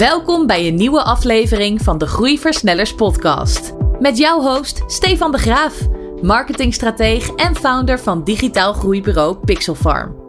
[0.00, 3.72] Welkom bij een nieuwe aflevering van de Groeiversnellers podcast.
[3.98, 5.88] Met jouw host Stefan de Graaf,
[6.22, 10.19] marketingstrateeg en founder van digitaal groeibureau Pixelfarm.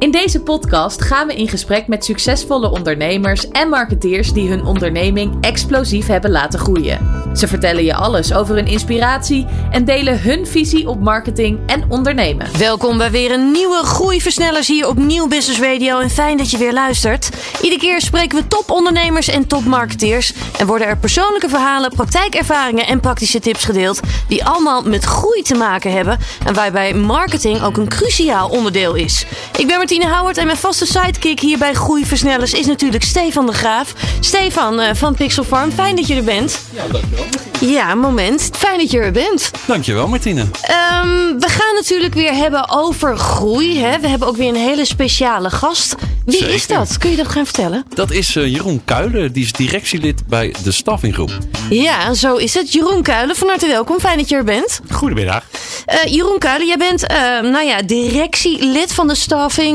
[0.00, 5.36] In deze podcast gaan we in gesprek met succesvolle ondernemers en marketeers die hun onderneming
[5.40, 7.20] explosief hebben laten groeien.
[7.34, 12.58] Ze vertellen je alles over hun inspiratie en delen hun visie op marketing en ondernemen.
[12.58, 16.58] Welkom bij weer een nieuwe Groeiversnellers hier op Nieuw Business Radio en fijn dat je
[16.58, 17.30] weer luistert.
[17.62, 23.40] Iedere keer spreken we topondernemers en topmarketeers en worden er persoonlijke verhalen, praktijkervaringen en praktische
[23.40, 28.48] tips gedeeld die allemaal met groei te maken hebben en waarbij marketing ook een cruciaal
[28.48, 29.26] onderdeel is.
[29.56, 33.52] Ik ben Martine Howard en mijn vaste sidekick hier bij Groeiversnellers is natuurlijk Stefan de
[33.52, 33.94] Graaf.
[34.20, 36.60] Stefan uh, van Pixel Farm, fijn dat je er bent.
[36.74, 37.24] Ja, dankjewel.
[37.60, 38.50] Ja, moment.
[38.52, 39.50] Fijn dat je er bent.
[39.66, 40.40] Dankjewel, Martine.
[40.40, 43.78] Um, we gaan natuurlijk weer hebben over groei.
[43.78, 44.00] Hè?
[44.00, 45.94] We hebben ook weer een hele speciale gast.
[46.24, 46.54] Wie Zeker.
[46.54, 46.98] is dat?
[46.98, 47.84] Kun je dat gaan vertellen?
[47.94, 51.38] Dat is uh, Jeroen Kuilen, die is directielid bij de Staffinggroep.
[51.70, 52.72] Ja, zo is het.
[52.72, 54.00] Jeroen Kuilen, van harte welkom.
[54.00, 54.80] Fijn dat je er bent.
[54.90, 55.44] Goedemiddag.
[55.86, 57.18] Uh, Jeroen Kuilen, jij bent uh,
[57.50, 59.14] nou ja, directielid van de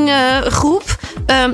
[0.08, 0.98] staffinggroep.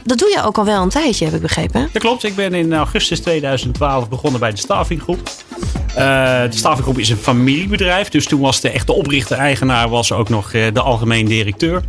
[0.05, 1.89] dat doe je ook al wel een tijdje, heb ik begrepen.
[1.92, 2.25] Dat klopt.
[2.25, 5.31] Ik ben in augustus 2012 begonnen bij de staffinggroep.
[5.89, 8.08] Uh, de Stavengroep is een familiebedrijf.
[8.08, 11.83] Dus toen was de echte oprichter-eigenaar was ook nog uh, de algemeen directeur.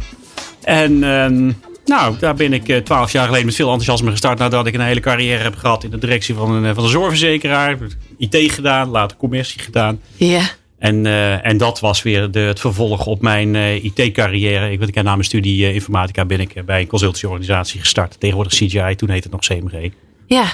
[0.63, 1.53] En uh,
[1.85, 4.39] nou, daar ben ik twaalf jaar geleden met veel enthousiasme gestart.
[4.39, 7.77] Nadat ik een hele carrière heb gehad in de directie van een, van een zorgverzekeraar.
[8.17, 10.01] IT gedaan, later commercie gedaan.
[10.15, 10.41] Ja.
[10.83, 11.05] En,
[11.43, 14.71] en dat was weer de, het vervolg op mijn IT-carrière.
[14.71, 18.19] Ik, ik na mijn studie informatica ben ik bij een consultieorganisatie gestart.
[18.19, 19.91] Tegenwoordig CGI, toen heette het nog CMG.
[20.27, 20.45] Ja.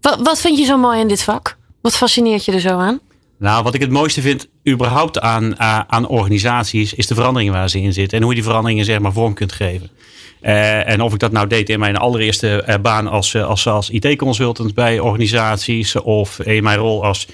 [0.00, 1.56] Wat, wat vind je zo mooi in dit vak?
[1.80, 3.00] Wat fascineert je er zo aan?
[3.38, 7.80] Nou, wat ik het mooiste vind überhaupt aan, aan organisaties is de veranderingen waar ze
[7.80, 8.16] in zitten.
[8.16, 9.90] En hoe je die veranderingen zeg maar vorm kunt geven.
[10.42, 13.90] Uh, en of ik dat nou deed in mijn allereerste uh, baan als, als, als
[13.90, 15.96] IT-consultant bij organisaties.
[15.96, 17.26] Of in mijn rol als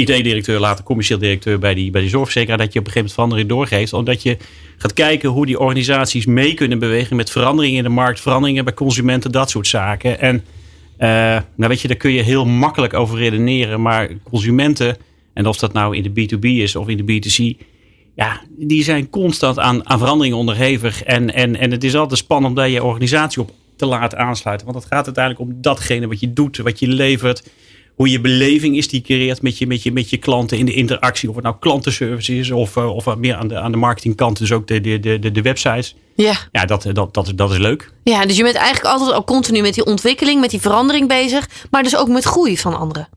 [0.00, 2.58] IT-directeur, later commercieel directeur bij die, bij die zorgverzekeraar.
[2.58, 3.92] Dat je op een gegeven moment verandering doorgeeft.
[3.92, 4.36] Omdat je
[4.76, 8.20] gaat kijken hoe die organisaties mee kunnen bewegen met veranderingen in de markt.
[8.20, 10.20] Veranderingen bij consumenten, dat soort zaken.
[10.20, 10.44] En
[10.98, 11.08] uh,
[11.54, 13.82] nou weet je, daar kun je heel makkelijk over redeneren.
[13.82, 14.96] Maar consumenten,
[15.32, 17.66] en of dat nou in de B2B is of in de B2C.
[18.14, 21.02] Ja, die zijn constant aan, aan veranderingen onderhevig.
[21.02, 24.66] En, en, en het is altijd spannend om daar je organisatie op te laten aansluiten.
[24.66, 27.50] Want het gaat uiteindelijk om datgene wat je doet, wat je levert.
[28.00, 30.74] Hoe je beleving is die creëert met je, met, je, met je klanten in de
[30.74, 31.28] interactie.
[31.28, 34.38] Of het nou klantenservice is of, uh, of meer aan de, aan de marketingkant.
[34.38, 35.94] Dus ook de, de, de, de websites.
[36.14, 37.92] Ja, ja dat, dat, dat, dat is leuk.
[38.04, 41.48] Ja, dus je bent eigenlijk altijd al continu met die ontwikkeling, met die verandering bezig.
[41.70, 43.08] Maar dus ook met groei van anderen.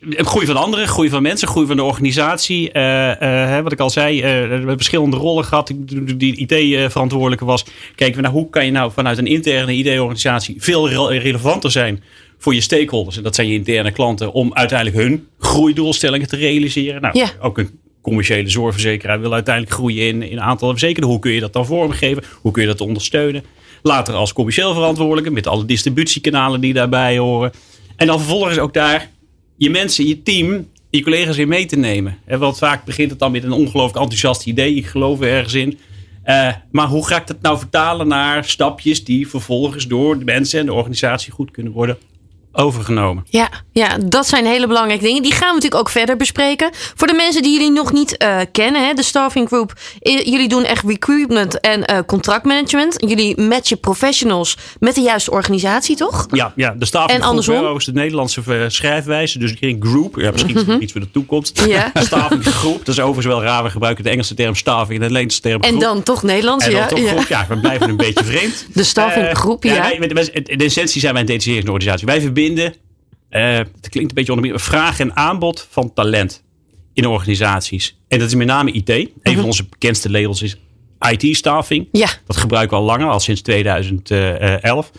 [0.00, 2.70] Groei van anderen, groei van mensen, groei van de organisatie.
[2.72, 5.72] Uh, uh, wat ik al zei, uh, we hebben verschillende rollen gehad.
[6.16, 7.64] Die IT-verantwoordelijke was.
[7.94, 12.02] Kijken we naar hoe kan je nou vanuit een interne IT-organisatie veel re relevanter zijn
[12.38, 13.16] voor je stakeholders.
[13.16, 17.00] En dat zijn je interne klanten om uiteindelijk hun groeidoelstellingen te realiseren.
[17.00, 17.30] Nou, ja.
[17.40, 17.70] ook een
[18.02, 21.10] commerciële zorgverzekeraar wil uiteindelijk groeien in, in aantal verzekerden.
[21.10, 22.22] Hoe kun je dat dan vormgeven?
[22.40, 23.44] Hoe kun je dat ondersteunen?
[23.82, 27.52] Later als commercieel verantwoordelijke met alle distributiekanalen die daarbij horen.
[27.96, 29.10] En dan vervolgens ook daar
[29.56, 32.18] je mensen, je team, je collega's in mee te nemen.
[32.24, 34.74] En want vaak begint het dan met een ongelooflijk enthousiast idee.
[34.74, 35.78] Ik geloof er ergens in.
[36.26, 40.60] Uh, maar hoe ga ik dat nou vertalen naar stapjes die vervolgens door de mensen
[40.60, 41.98] en de organisatie goed kunnen worden
[42.54, 43.24] overgenomen.
[43.28, 45.22] Ja, ja, dat zijn hele belangrijke dingen.
[45.22, 46.70] Die gaan we natuurlijk ook verder bespreken.
[46.72, 49.72] Voor de mensen die jullie nog niet uh, kennen, hè, de Staffing Group.
[50.00, 52.94] Jullie doen echt recruitment en uh, contractmanagement.
[53.06, 56.26] Jullie matchen professionals met de juiste organisatie, toch?
[56.30, 57.56] Ja, ja de Staffing en andersom?
[57.56, 59.38] Group is de Nederlandse schrijfwijze.
[59.38, 60.16] Dus geen group.
[60.16, 60.80] Ja, misschien mm -hmm.
[60.80, 61.62] iets voor de toekomst.
[61.66, 61.90] Ja.
[62.06, 62.78] Staffing Groep.
[62.78, 63.62] Dat is overigens wel raar.
[63.62, 66.70] We gebruiken de Engelse term staffing en de Nederlandse term En dan toch Nederlands, en
[66.70, 66.86] dan ja.
[66.86, 67.08] toch ja.
[67.08, 67.26] groep.
[67.28, 68.66] Ja, we blijven een beetje vreemd.
[68.72, 69.74] De Staffing Uh, Groep, ja.
[69.74, 72.06] wij, in de essentie zijn wij een detacheringsorganisatie.
[72.06, 76.42] Wij verbinden uh, het klinkt een beetje onder meer vraag en aanbod van talent
[76.92, 77.96] in organisaties.
[78.08, 78.88] En dat is met name IT.
[78.88, 79.34] Een Mhm.
[79.34, 80.56] van onze bekendste labels is
[81.10, 81.88] IT-staffing.
[81.92, 82.08] Ja.
[82.26, 84.90] Dat gebruiken we al langer, al sinds 2011.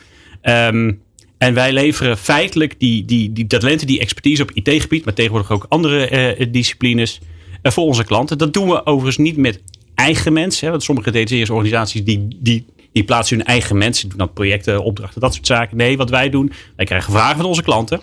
[0.42, 1.02] Um,
[1.38, 5.66] en wij leveren feitelijk die, die, die talenten, die expertise op IT-gebied, maar tegenwoordig ook
[5.70, 7.20] andere uh, disciplines,
[7.64, 8.38] uh, voor onze klanten.
[8.38, 9.62] Dat doen we overigens niet met
[9.96, 10.66] eigen mensen.
[10.66, 12.66] Hè, want sommige DTC's-organisaties die, die,
[12.96, 15.78] die plaatsen hun eigen mensen, doen dan projecten, opdrachten, dat soort zaken.
[15.78, 18.00] Nee, wat wij doen, wij krijgen vragen van onze klanten.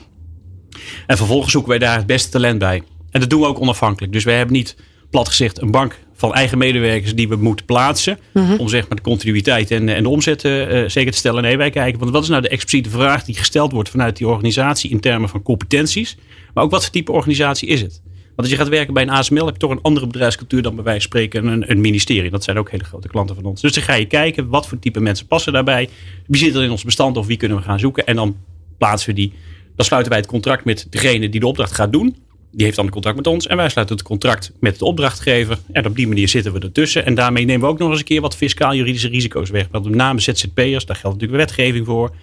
[1.06, 2.82] En vervolgens zoeken wij daar het beste talent bij.
[3.10, 4.12] En dat doen we ook onafhankelijk.
[4.12, 4.76] Dus wij hebben niet,
[5.10, 8.18] plat gezegd, een bank van eigen medewerkers die we moeten plaatsen.
[8.32, 8.56] Mhm.
[8.56, 11.42] Om zeg maar de continuïteit en, en de omzet uh, zeker te stellen.
[11.42, 14.26] Nee, wij kijken, want wat is nou de expliciete vraag die gesteld wordt vanuit die
[14.26, 16.16] organisatie in termen van competenties.
[16.54, 18.01] Maar ook wat voor type organisatie is het?
[18.34, 20.74] Want als je gaat werken bij een ASML heb je toch een andere bedrijfscultuur dan
[20.74, 22.30] bij wijze van spreken een, een ministerie.
[22.30, 23.60] Dat zijn ook hele grote klanten van ons.
[23.60, 25.88] Dus dan ga je kijken wat voor type mensen passen daarbij.
[26.26, 28.06] Wie zit er in ons bestand of wie kunnen we gaan zoeken.
[28.06, 28.36] En dan
[28.78, 29.32] plaatsen we die
[29.76, 32.16] Dan sluiten wij het contract met degene die de opdracht gaat doen.
[32.50, 33.46] Die heeft dan het contract met ons.
[33.46, 35.58] En wij sluiten het contract met de opdrachtgever.
[35.72, 37.04] En op die manier zitten we ertussen.
[37.04, 39.66] En daarmee nemen we ook nog eens een keer wat fiscaal-juridische risico's weg.
[39.70, 42.14] Want met name ZZP'ers, daar geldt natuurlijk wetgeving voor.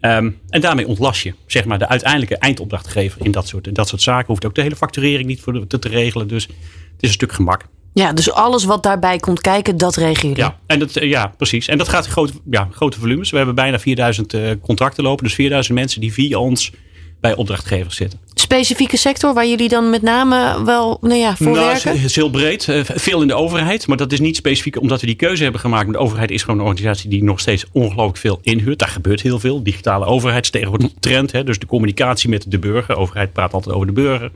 [0.00, 3.88] Ehm, en daarmee ontlast je zeg maar, de uiteindelijke eindopdrachtgever in dat soort, in dat
[3.88, 4.26] soort zaken.
[4.26, 6.28] Hoeft ook de hele facturering niet voor de, te, te regelen.
[6.28, 6.54] Dus het
[7.00, 7.64] is een stuk gemak.
[7.92, 10.50] Ja, dus alles wat daarbij komt kijken, dat regelen jullie.
[10.50, 11.68] Ja, en dat, eh, ja, precies.
[11.68, 13.30] En dat gaat in grote, ja, grote volumes.
[13.30, 15.24] We hebben bijna 4000 uh, contracten lopen.
[15.24, 16.72] Dus 4000 mensen die via ons
[17.20, 18.18] bij opdrachtgevers zitten.
[18.46, 21.90] Specifieke sector waar jullie dan met name wel nou ja, voor nou, werken?
[21.90, 22.66] Het is heel breed.
[22.66, 23.86] Uh, veel in de overheid.
[23.86, 25.92] Maar dat is niet specifiek omdat we die keuze hebben gemaakt.
[25.92, 28.78] De overheid is gewoon een organisatie die nog steeds ongelooflijk veel inhuurt.
[28.78, 29.62] Daar gebeurt heel veel.
[29.62, 31.32] Digitale overheid is tegenwoordig een trend.
[31.32, 31.44] Hè?
[31.44, 32.94] Dus de communicatie met de burger.
[32.94, 34.30] De overheid praat altijd over de burger.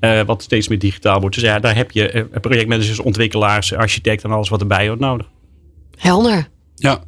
[0.00, 1.34] Uh, wat steeds meer digitaal wordt.
[1.34, 5.26] Dus ja, daar heb je uh, projectmanagers, ontwikkelaars, architecten en alles wat erbij hoort nodig.
[5.96, 6.48] Helder.
[6.74, 7.02] Ja.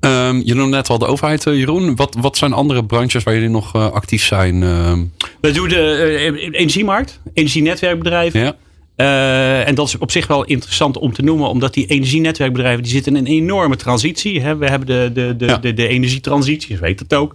[0.00, 1.96] Um, je noemde net al de overheid, uh, Jeroen.
[1.96, 4.62] Wat, wat zijn andere branches waar jullie nog uh, actief zijn?
[4.62, 4.92] Uh...
[5.40, 8.40] We doen de uh, energiemarkt, energienetwerkbedrijven.
[8.96, 9.64] Ja.
[9.64, 13.16] en dat is op zich wel interessant om te noemen, omdat die energienetwerkbedrijven die zitten
[13.16, 14.40] in een enorme transitie.
[14.40, 14.56] Hè.
[14.56, 15.56] We hebben de, de, de, ja.
[15.56, 17.34] de, de energietransitie, je weet het ook.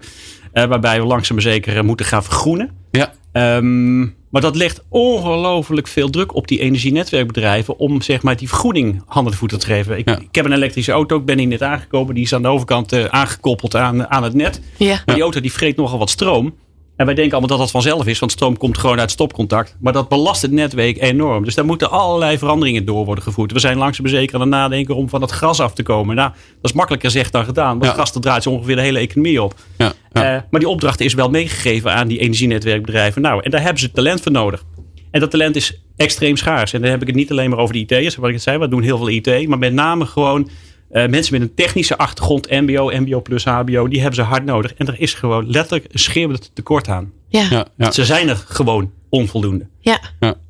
[0.53, 2.71] waarbij we langzaam maar zeker moeten gaan vergroenen.
[2.91, 3.13] Ja.
[3.57, 9.01] Um, maar dat legt ongelooflijk veel druk op die energienetwerkbedrijven om zeg maar, die vergoeding
[9.05, 9.97] handen en voeten te geven.
[9.97, 10.19] Ik, ja.
[10.19, 12.15] ik, heb een elektrische auto, ik ben hier net aangekomen.
[12.15, 14.61] Die is aan de overkant uh, aangekoppeld aan, aan het net.
[14.77, 15.01] Ja.
[15.05, 16.53] Maar die auto die vreet nogal wat stroom.
[17.01, 19.75] En wij denken allemaal dat dat vanzelf is, want stroom komt gewoon uit stopcontact.
[19.79, 21.43] Maar dat belast het netwerk enorm.
[21.43, 23.51] Dus daar moeten allerlei veranderingen door worden gevoerd.
[23.51, 26.15] We zijn langzaam zeker aan het nadenken om van het gras af te komen.
[26.15, 27.79] Nou, dat is makkelijker gezegd dan gedaan.
[27.79, 28.03] Want Ja.
[28.03, 29.53] dat draait zo ongeveer de hele economie op.
[29.77, 30.35] Ja, ja.
[30.35, 33.21] Uh, maar die opdracht is wel meegegeven aan die energienetwerkbedrijven.
[33.21, 34.63] Nou, en daar hebben ze talent voor nodig.
[35.11, 36.73] En dat talent is extreem schaars.
[36.73, 38.57] En dan heb ik het niet alleen maar over de IT'ers, wat ik het zei.
[38.57, 39.47] We doen heel veel IT.
[39.47, 40.49] Maar met name gewoon
[40.93, 44.73] uh, mensen met een technische achtergrond, MBO, MBO plus HBO, die hebben ze hard nodig.
[44.73, 47.11] En er is gewoon letterlijk een schreeuwend tekort aan.
[47.27, 47.47] Ja.
[47.49, 47.91] ja, ja.
[47.91, 49.67] Ze zijn er gewoon onvoldoende.
[49.79, 49.99] Ja.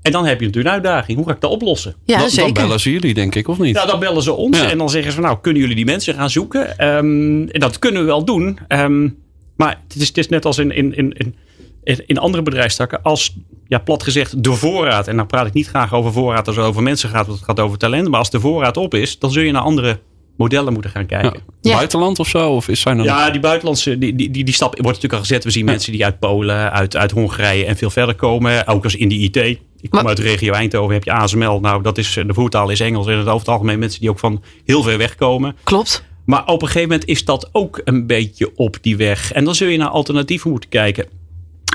[0.01, 1.17] En dan heb je natuurlijk een uitdaging.
[1.17, 1.95] Hoe ga ik dat oplossen?
[2.05, 2.53] Ja, dan, zeker.
[2.53, 3.75] dan bellen ze jullie, denk ik, of niet?
[3.75, 4.69] Nou, dan bellen ze ons Ja.
[4.69, 6.87] en dan zeggen ze van nou, kunnen jullie die mensen gaan zoeken?
[6.87, 8.59] Um, en dat kunnen we wel doen.
[8.67, 9.17] Um,
[9.55, 11.35] maar het is, het is net als in, in, in, in
[11.83, 13.35] in andere bedrijfstakken als,
[13.67, 15.07] ja, plat gezegd, de voorraad.
[15.07, 17.47] En dan praat ik niet graag over voorraad als het over mensen gaat, want het
[17.47, 18.07] gaat over talent.
[18.07, 19.99] Maar als de voorraad op is, dan zul je naar andere
[20.37, 21.33] modellen moeten gaan kijken.
[21.61, 21.69] Ja.
[21.71, 21.75] Ja.
[21.75, 22.51] Buitenland of zo?
[22.51, 25.19] Of is zijn er Ja, die buitenlandse, die, die, die, die stap wordt natuurlijk al
[25.19, 25.43] gezet.
[25.43, 25.71] We zien Ja.
[25.71, 28.67] mensen die uit Polen, uit, uit Hongarije en veel verder komen.
[28.67, 29.35] Ook als in de IT.
[29.35, 31.59] Ik kom Maar- uit de regio Eindhoven, heb je ASML.
[31.59, 33.07] Nou, dat is, de voertaal is Engels.
[33.07, 35.55] En het over het algemeen mensen die ook van heel ver weg komen.
[35.63, 36.03] Klopt.
[36.25, 39.31] Maar op een gegeven moment is dat ook een beetje op die weg.
[39.31, 41.05] En dan zul je naar alternatieven moeten kijken.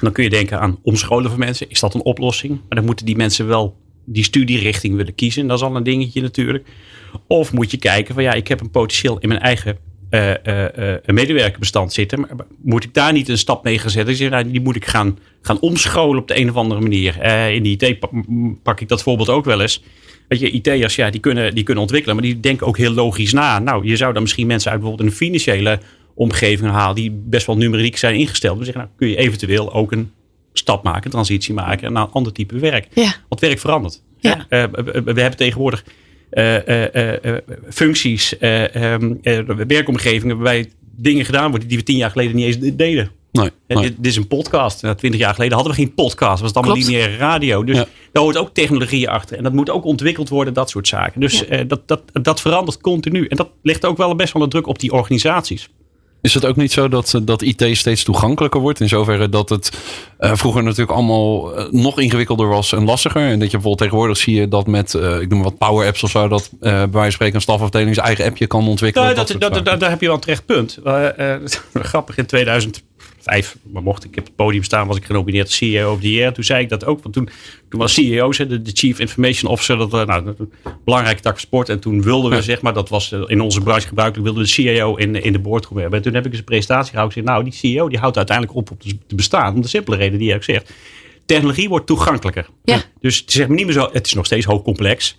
[0.03, 1.71] Dan kun je denken aan omscholen van mensen.
[1.71, 2.53] Is dat een oplossing?
[2.53, 3.77] Maar dan moeten die mensen wel
[4.07, 5.47] die studierichting willen kiezen.
[5.47, 6.67] Dat is al een dingetje natuurlijk.
[7.27, 9.79] Of moet je kijken van ja, ik heb een potentieel in mijn eigen
[10.11, 10.35] uh,
[11.07, 12.21] medewerkerbestand zitten.
[12.21, 12.31] Maar
[12.63, 14.31] moet ik daar niet een stap mee gaan zetten?
[14.31, 17.23] Nou, die moet ik gaan, gaan omscholen op de een of andere manier.
[17.53, 17.99] In de IT
[18.63, 19.83] pak, ik dat voorbeeld ook wel eens.
[20.29, 23.33] Weet je, IT'ers, ja, die kunnen, die kunnen ontwikkelen, maar die denken ook heel logisch
[23.33, 23.59] na.
[23.59, 25.79] Nou, je zou dan misschien mensen uit bijvoorbeeld een financiële
[26.15, 28.59] omgeving halen die best wel numeriek zijn ingesteld.
[28.59, 30.11] We zeggen, nou, kun je eventueel ook een
[30.59, 32.87] stap maken, een transitie maken naar een ander type werk.
[32.93, 33.15] Ja.
[33.29, 34.03] Want werk verandert.
[34.19, 34.37] Ja.
[34.37, 35.85] Uh, we, we hebben tegenwoordig
[36.33, 37.37] uh, uh,
[37.71, 39.21] functies, um,
[39.67, 43.11] werkomgevingen waarbij dingen gedaan worden die we tien jaar geleden niet eens deden.
[43.33, 43.83] Nee, nee.
[43.83, 44.83] Dit, dit, is een podcast.
[44.83, 46.41] Nou, Twintig jaar geleden hadden we geen podcast.
[46.41, 47.65] Was het allemaal lineaire radio.
[47.65, 47.87] Dus Ja.
[48.13, 49.37] daar hoort ook technologie achter.
[49.37, 51.21] En dat moet ook ontwikkeld worden, dat soort zaken.
[51.21, 51.59] Dus Ja.
[51.59, 53.27] uh, dat, dat, dat verandert continu.
[53.27, 55.69] En dat legt ook wel best wel de druk op die organisaties.
[56.27, 58.81] Is het ook niet zo dat, dat IT steeds toegankelijker wordt?
[58.81, 59.73] In zoverre dat het
[60.21, 63.23] uh, vroeger natuurlijk allemaal uh, nog ingewikkelder was en lastiger.
[63.23, 66.03] En dat je bijvoorbeeld tegenwoordig zie je dat met, uh, ik noem wat Power Apps
[66.03, 69.07] of zo, dat bij wijze van spreken een stafafdeling zijn eigen appje kan ontwikkelen.
[69.07, 70.79] Nou, dat, dat, dat, dat, daar heb je wel een terecht punt.
[71.73, 72.27] grappig, in
[73.27, 76.33] 2005, maar mocht ik op het podium staan, was ik genomineerd CEO of the Year.
[76.33, 77.29] Toen zei ik dat ook, want toen,
[77.69, 80.51] toen was CEO, de, de Chief Information Officer, dat nou, een
[80.85, 81.69] belangrijke tak van sport.
[81.69, 82.43] En toen wilden we, ja.
[82.43, 85.39] zeg maar, dat was in onze branche gebruikelijk, wilden we de CEO in, in de
[85.39, 85.99] boardroom hebben.
[85.99, 87.19] En toen heb ik eens een presentatie gehouden.
[87.19, 89.55] Ik zei, nou, die CEO die houdt uiteindelijk op om te bestaan.
[89.55, 90.73] Om de simpele reden die je ook zegt.
[91.27, 92.49] Technologie wordt toegankelijker.
[92.65, 92.83] Ja.
[93.01, 95.17] Dus het is niet meer zo, het is nog steeds hoogcomplex.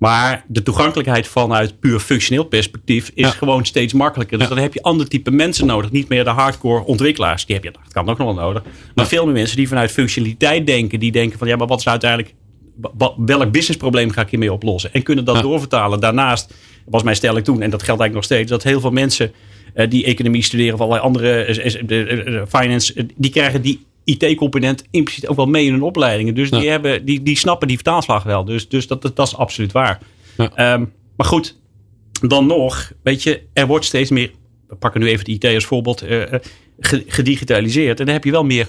[0.00, 3.30] Maar de toegankelijkheid vanuit puur functioneel perspectief is Ja.
[3.30, 4.38] gewoon steeds makkelijker.
[4.38, 4.54] Dus Ja.
[4.54, 5.90] dan heb je ander type mensen nodig.
[5.90, 7.46] Niet meer de hardcore ontwikkelaars.
[7.46, 8.62] Die heb je, dat kan ook nog wel nodig.
[8.94, 11.00] Maar veel meer mensen die vanuit functionaliteit denken.
[11.00, 12.34] Die denken van ja, maar wat is nou uiteindelijk.
[13.26, 14.92] Welk businessprobleem ga ik hiermee oplossen?
[14.92, 15.42] En kunnen dat Ja.
[15.42, 16.00] doorvertalen.
[16.00, 16.54] Daarnaast
[16.86, 19.32] was mijn stelling toen, en dat geldt eigenlijk nog steeds, dat heel veel mensen
[19.74, 23.86] eh, die economie studeren of allerlei andere eh, eh, finance, die krijgen die
[24.18, 26.34] IT-component impliciet ook wel mee in hun opleidingen.
[26.34, 26.70] Dus die, Ja.
[26.70, 28.44] hebben, die, die snappen die vertaalslag wel.
[28.44, 29.98] Dus, dus dat, dat, dat is absoluut waar.
[30.36, 30.50] Ja.
[30.54, 30.84] Ehm,
[31.16, 31.58] maar goed,
[32.28, 34.30] dan nog, weet je, er wordt steeds meer.
[34.68, 36.02] We pakken nu even de IT als voorbeeld.
[36.02, 36.40] eh, eh,
[36.78, 38.00] ge- gedigitaliseerd.
[38.00, 38.68] En dan heb je wel meer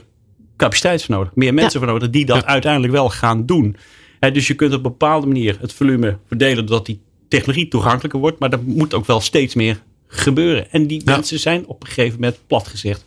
[0.58, 1.36] capaciteit voor nodig.
[1.36, 3.76] Meer mensen voor nodig die dat uiteindelijk wel gaan doen.
[4.20, 8.40] dus je kunt op een bepaalde manier het volume verdelen doordat die technologie toegankelijker wordt.
[8.40, 10.72] Maar dat moet ook wel steeds meer gebeuren.
[10.72, 13.06] En die mensen zijn op een gegeven moment plat gezegd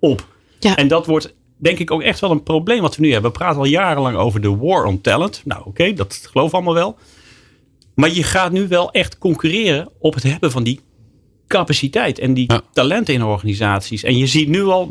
[0.00, 0.26] op.
[0.58, 0.76] Ja.
[0.76, 3.30] En dat wordt denk ik ook echt wel een probleem wat we nu hebben.
[3.30, 5.42] We praten al jarenlang over de war on talent.
[5.44, 6.98] Nou oké, dat geloof allemaal wel.
[7.94, 10.80] Maar je gaat nu wel echt concurreren op het hebben van die
[11.46, 14.02] capaciteit en die talenten in organisaties.
[14.02, 14.88] En je ziet nu al,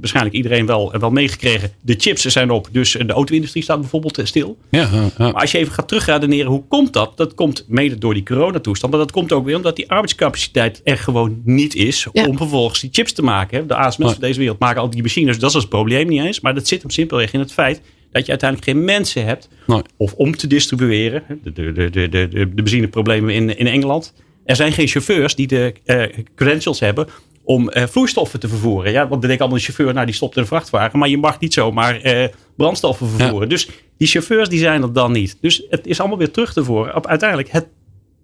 [0.00, 2.68] waarschijnlijk iedereen wel, wel meegekregen, de chips zijn op.
[2.72, 4.58] Dus de auto-industrie staat bijvoorbeeld eh, stil.
[4.70, 7.16] Ja, ja, Maar als je even gaat terugredeneren, hoe komt dat?
[7.16, 8.92] Dat komt mede door die coronatoestand.
[8.92, 12.90] Maar dat komt ook weer omdat die arbeidscapaciteit er gewoon niet is om vervolgens die
[12.92, 13.66] chips te maken.
[13.66, 15.38] De ASMS van deze wereld maken al die machines.
[15.38, 16.40] Dat is het probleem niet eens.
[16.40, 17.80] Maar dat zit hem simpelweg in het feit
[18.12, 19.48] dat je uiteindelijk geen mensen hebt.
[19.96, 21.22] Of om te distribueren.
[21.42, 24.12] De, de, de, de, de, de benzineproblemen in, in Engeland
[24.50, 27.06] er zijn geen chauffeurs die de uh, credentials hebben
[27.44, 28.92] om uh, vloeistoffen te vervoeren.
[28.92, 30.98] Ja, want dan denkt allemaal de chauffeur, nou die stopt in een vrachtwagen.
[30.98, 32.24] Maar je mag niet zomaar uh,
[32.56, 33.48] brandstoffen vervoeren.
[33.48, 35.36] Dus die chauffeurs die zijn er dan niet.
[35.40, 37.66] Dus het is allemaal weer terug te voeren op uiteindelijk het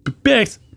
[0.02, 0.75] beperkt eh, eh,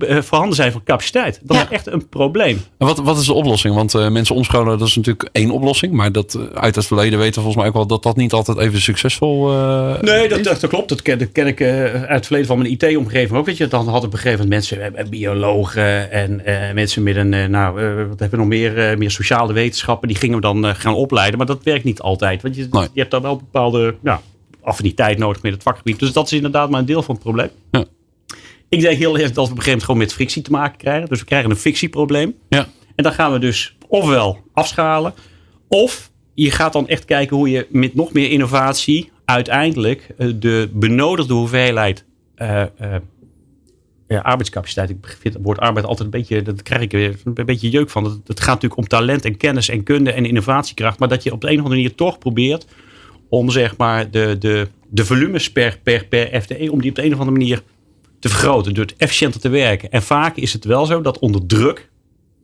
[0.00, 1.40] voorhanden zijn van capaciteit.
[1.42, 2.60] Dat is echt een probleem.
[2.78, 3.74] En wat, wat is de oplossing?
[3.74, 5.92] Want uh, mensen omscholen, dat is natuurlijk één oplossing.
[5.92, 8.58] Maar dat, uit het verleden weten we volgens mij ook wel dat dat niet altijd
[8.58, 10.88] even succesvol uh, Nee, dat, dat, klopt.
[10.88, 13.46] Dat ken, dat ken ik uit het verleden van mijn IT-omgeving ook.
[13.46, 16.42] Weet je, dan had ik begrepen mensen, biologen en
[16.74, 17.74] mensen met een, nou,
[18.08, 20.08] wat hebben we nog meer, meer sociale wetenschappen.
[20.08, 21.38] Die gingen we dan gaan opleiden.
[21.38, 22.42] Maar dat werkt niet altijd.
[22.42, 24.20] Want je, je hebt dan wel bepaalde ja,
[24.62, 25.98] affiniteit nodig met het vakgebied.
[25.98, 27.48] Dus dat is inderdaad maar een deel van het probleem.
[27.70, 27.84] Ja.
[28.70, 30.78] Ik denk heel erg dat we op een gegeven moment gewoon met frictie te maken
[30.78, 31.08] krijgen.
[31.08, 32.34] Dus we krijgen een fictieprobleem.
[32.48, 32.68] Ja.
[32.94, 35.14] En dan gaan we dus ofwel afschalen.
[35.68, 40.70] Of je gaat dan echt kijken hoe je met nog meer innovatie uiteindelijk eh, de
[40.72, 42.04] benodigde hoeveelheid
[42.36, 42.94] uh, uh,
[44.08, 44.90] ja, arbeidscapaciteit.
[44.90, 47.90] Ik vind het woord arbeid altijd een beetje, dat krijg ik weer een beetje jeuk
[47.90, 48.04] van.
[48.04, 50.98] Het, het gaat natuurlijk om talent en kennis en kunde en innovatiekracht.
[50.98, 52.66] Maar dat je op de een of andere manier toch probeert
[53.28, 57.04] om zeg maar de, de, de volumes per, per, per FTE, om die op de
[57.04, 57.62] een of andere manier
[58.20, 59.90] te vergroten, door het efficiënter te werken.
[59.90, 61.88] En vaak is het wel zo dat onder druk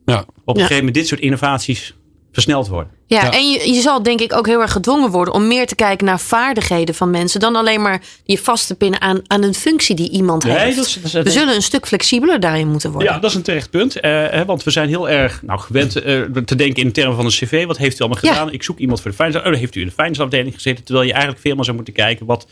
[0.05, 0.25] ja.
[0.45, 1.93] op een gegeven moment dit soort innovaties
[2.31, 2.91] versneld worden.
[3.05, 5.75] Ja, en je, je zal denk ik ook heel erg gedwongen worden om meer te
[5.75, 9.53] kijken naar vaardigheden van mensen dan alleen maar je vast te pinnen aan, aan een
[9.53, 11.01] functie die iemand heeft.
[11.13, 13.13] Dat we zullen een stuk flexibeler daarin moeten worden.
[13.13, 14.03] Ja, dat is een terecht punt.
[14.05, 17.31] Uh, want we zijn heel erg nou, gewend uh, te denken in termen van een
[17.31, 17.65] cv.
[17.65, 18.51] Wat heeft u allemaal gedaan?
[18.51, 19.37] Ik zoek iemand voor de finance.
[19.37, 20.83] Oh, dan heeft u in de finance afdeling gezeten.
[20.83, 22.47] Terwijl je eigenlijk veel meer zou moeten kijken wat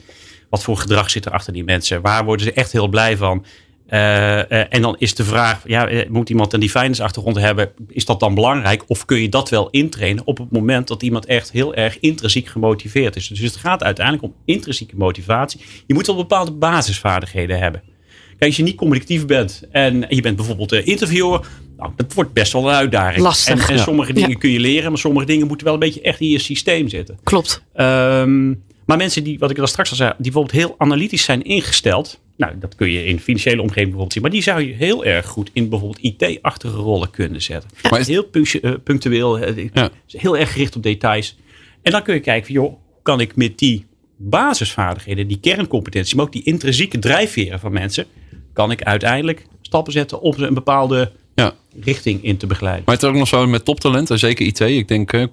[0.49, 2.01] wat voor gedrag zit er achter die mensen?
[2.01, 3.45] Waar worden ze echt heel blij van?
[3.89, 7.37] Uh, uh, en dan is de vraag, ja, eh, moet iemand een die finance achtergrond
[7.37, 7.71] hebben?
[7.87, 8.83] Is dat dan belangrijk?
[8.87, 12.47] Of kun je dat wel intrainen op het moment dat iemand echt heel erg intrinsiek
[12.47, 13.27] gemotiveerd is?
[13.27, 15.61] Dus het gaat uiteindelijk om intrinsieke motivatie.
[15.87, 17.81] Je moet wel bepaalde basisvaardigheden hebben.
[18.29, 21.47] Kijk, als je niet communicatief bent en je bent bijvoorbeeld interviewer,
[21.77, 23.23] nou, dat wordt best wel een uitdaging.
[23.23, 23.69] Lastig.
[23.69, 26.19] En, en sommige dingen kun je leren, maar sommige dingen moeten wel een beetje echt
[26.19, 27.19] in je systeem zitten.
[27.23, 27.63] Klopt.
[27.75, 31.43] Um, maar mensen die, wat ik al straks al zei, die bijvoorbeeld heel analytisch zijn
[31.43, 32.19] ingesteld.
[32.37, 34.21] Nou, dat kun je in financiële omgeving bijvoorbeeld zien.
[34.21, 37.69] Maar die zou je heel erg goed in bijvoorbeeld IT-achtige rollen kunnen zetten.
[37.89, 39.35] Maar heel eh, punctueel,
[40.07, 41.37] heel erg gericht op details.
[41.81, 43.85] En dan kun je kijken, joh, hoe kan ik met die
[44.17, 48.05] basisvaardigheden, die kerncompetentie, maar ook die intrinsieke drijfveren van mensen,
[48.53, 51.11] kan ik uiteindelijk stappen zetten om ze een bepaalde.
[51.79, 52.83] Richting in te begeleiden.
[52.85, 54.59] Maar het is ook nog zo met toptalenten, zeker IT.
[54.59, 55.23] Ik denk uh,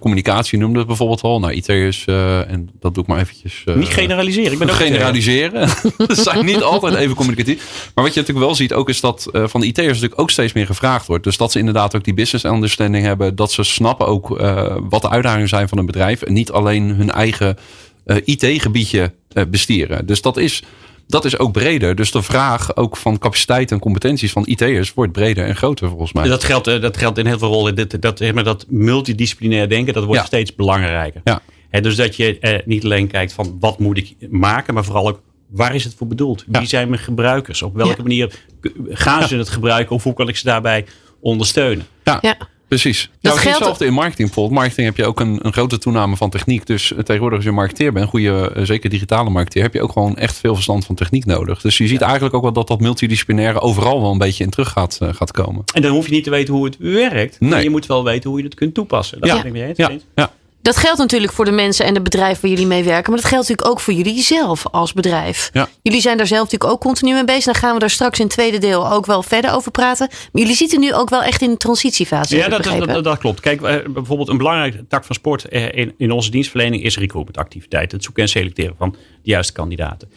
[0.00, 1.40] communicatie noemde het bijvoorbeeld al.
[1.40, 3.62] Nou, IT is, uh, en dat doe ik maar eventjes.
[3.66, 4.52] Uh, niet generaliseren.
[4.52, 5.68] Ik ben ook generaliseren.
[6.08, 7.90] Ze zijn niet altijd even communicatief.
[7.94, 10.52] Maar wat je natuurlijk wel ziet ook is dat van de IT'ers natuurlijk ook steeds
[10.52, 11.24] meer gevraagd wordt.
[11.24, 13.36] Dus dat ze inderdaad ook die business understanding hebben.
[13.36, 14.28] Dat ze snappen ook
[14.88, 16.22] wat de uitdagingen zijn van een bedrijf.
[16.22, 17.56] En niet alleen hun eigen
[18.24, 19.12] IT-gebiedje
[19.48, 20.06] bestieren.
[20.06, 20.62] Dus dat is
[21.06, 21.94] dat is ook breder.
[21.94, 26.12] Dus de vraag ook van capaciteit en competenties van IT'ers wordt breder en groter volgens
[26.12, 26.28] mij.
[26.28, 27.74] Dat geldt, eh, dat geldt in heel veel rollen.
[27.74, 31.20] Dat, dat, dat multidisciplinair denken, dat wordt steeds belangrijker.
[31.24, 31.40] Ja.
[31.80, 35.20] dus dat je eh, niet alleen kijkt van wat moet ik maken, maar vooral ook
[35.46, 36.44] waar is het voor bedoeld?
[36.46, 37.62] Wie zijn mijn gebruikers?
[37.62, 38.40] Op welke manier
[38.88, 39.94] gaan ze het gebruiken?
[39.94, 40.86] Of hoe kan ik ze daarbij
[41.20, 41.86] ondersteunen?
[42.04, 42.36] Ja.
[42.68, 43.00] Precies.
[43.00, 43.58] Dat nou, geldt...
[43.58, 44.58] hetzelfde in marketing bijvoorbeeld.
[44.58, 46.66] Marketing heb je ook een, een grote toename van techniek.
[46.66, 49.92] Dus eh, tegenwoordig als je marketeer bent, goede, uh, zeker digitale marketeer, heb je ook
[49.92, 51.60] gewoon echt veel verstand van techniek nodig.
[51.60, 54.68] Dus je ziet eigenlijk ook wel dat dat multidisciplinaire overal wel een beetje in terug
[54.68, 55.64] gaat, uh, gaat komen.
[55.74, 57.40] En dan hoef je niet te weten hoe het werkt.
[57.40, 57.50] Nee.
[57.50, 59.20] Maar je moet wel weten hoe je het kunt toepassen.
[59.20, 59.36] Dat ja.
[59.36, 59.78] ben ik mee eens.
[59.78, 59.90] Ja.
[60.14, 60.32] ja.
[60.66, 63.12] Dat geldt natuurlijk voor de mensen en de bedrijven waar jullie mee werken.
[63.12, 65.50] Maar dat geldt natuurlijk ook voor jullie zelf als bedrijf.
[65.52, 65.68] Ja.
[65.82, 67.44] Jullie zijn daar zelf natuurlijk ook continu mee bezig.
[67.44, 70.08] Dan gaan we daar straks in het tweede deel ook wel verder over praten.
[70.32, 72.36] Maar jullie zitten nu ook wel echt in de transitiefase.
[72.36, 73.40] Ja, is- dat, dat klopt.
[73.40, 77.92] Kijk, eh, bijvoorbeeld een belangrijke tak van sport eh, in, in onze dienstverlening is recruitmentactiviteit.
[77.92, 78.96] Het zoeken en selecteren van
[79.26, 80.08] de juiste kandidaten.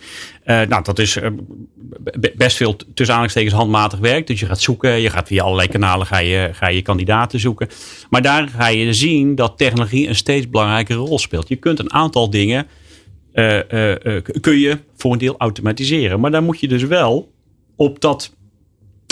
[0.44, 1.30] Eh, nou, dat is eh,
[2.36, 4.28] best veel tussen handmatig werk.
[4.28, 7.68] Dus je gaat zoeken, je gaat via allerlei kanalen ga je, ga je kandidaten zoeken.
[8.10, 11.48] Maar daar ga je zien dat technologie een steeds belangrijkere rol speelt.
[11.48, 12.68] Je kunt een aantal dingen
[13.32, 13.60] eh,
[14.42, 16.20] kun je voor een deel automatiseren.
[16.20, 17.32] Maar dan moet je dus wel
[17.76, 18.36] op dat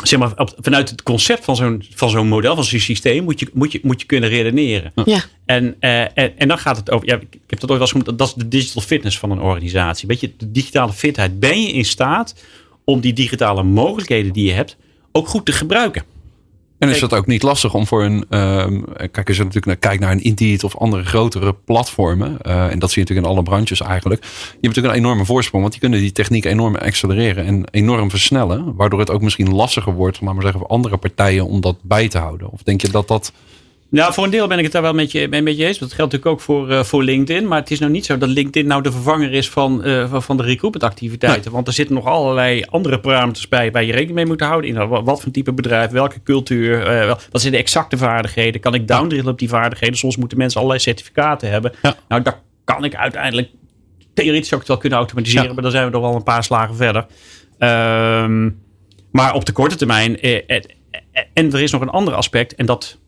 [0.07, 3.39] zeg maar, op- vanuit het concept van zo'n, van zo'n model, van zo'n systeem, moet
[3.39, 4.91] je, moet je, moet je kunnen redeneren.
[5.05, 5.23] Ja.
[5.45, 7.91] En, eh, en, en dan gaat het over, ja, ik heb dat ooit wel eens
[7.91, 10.07] genoemd, dat is de digital fitness van een organisatie.
[10.07, 11.39] Weet je, de digitale fitheid.
[11.39, 12.35] Ben je in staat
[12.83, 14.77] om die digitale mogelijkheden die je hebt
[15.11, 16.03] ook goed te gebruiken?
[16.79, 18.25] En is dat ook niet lastig om voor een.
[18.29, 22.41] ehm, kijk, als je natuurlijk naar, kijkt naar een Indeed of andere grotere platformen.
[22.41, 24.23] eh, en dat zie je natuurlijk in alle branches eigenlijk.
[24.23, 25.61] Je hebt natuurlijk een enorme voorsprong.
[25.61, 28.75] Want die kunnen die techniek enorm accelereren en enorm versnellen.
[28.75, 32.07] Waardoor het ook misschien lastiger wordt, laat maar zeggen, voor andere partijen om dat bij
[32.07, 32.51] te houden.
[32.51, 33.31] Of denk je dat dat.
[33.89, 35.77] Nou, voor een deel ben ik het daar wel met je, met je eens.
[35.77, 37.47] Dat geldt natuurlijk ook voor, eh, voor LinkedIn.
[37.47, 40.23] Maar het is nou niet zo dat LinkedIn nou de vervanger is van, eh, van,
[40.23, 41.51] van de recruitmentactiviteiten.
[41.51, 44.69] Want er zitten nog allerlei andere parameters bij waar je rekening mee moet houden.
[44.69, 48.61] In wat voor type bedrijf, welke cultuur, eh, wel- wat zijn de exacte vaardigheden.
[48.61, 49.97] Kan ik downdrillen op die vaardigheden?
[49.97, 51.71] Soms moeten mensen allerlei certificaten hebben.
[51.81, 51.95] Ja.
[52.07, 53.49] Nou, dat kan ik uiteindelijk
[54.13, 55.47] theoretisch ook wel kunnen automatiseren.
[55.47, 55.53] Ja.
[55.53, 57.05] Maar dan zijn we nog wel een paar slagen verder.
[57.57, 58.49] Ehm,
[59.11, 60.19] maar op de korte termijn.
[60.19, 60.55] eh, eh,
[61.11, 62.55] eh, en er is nog een ander aspect.
[62.55, 62.99] En dat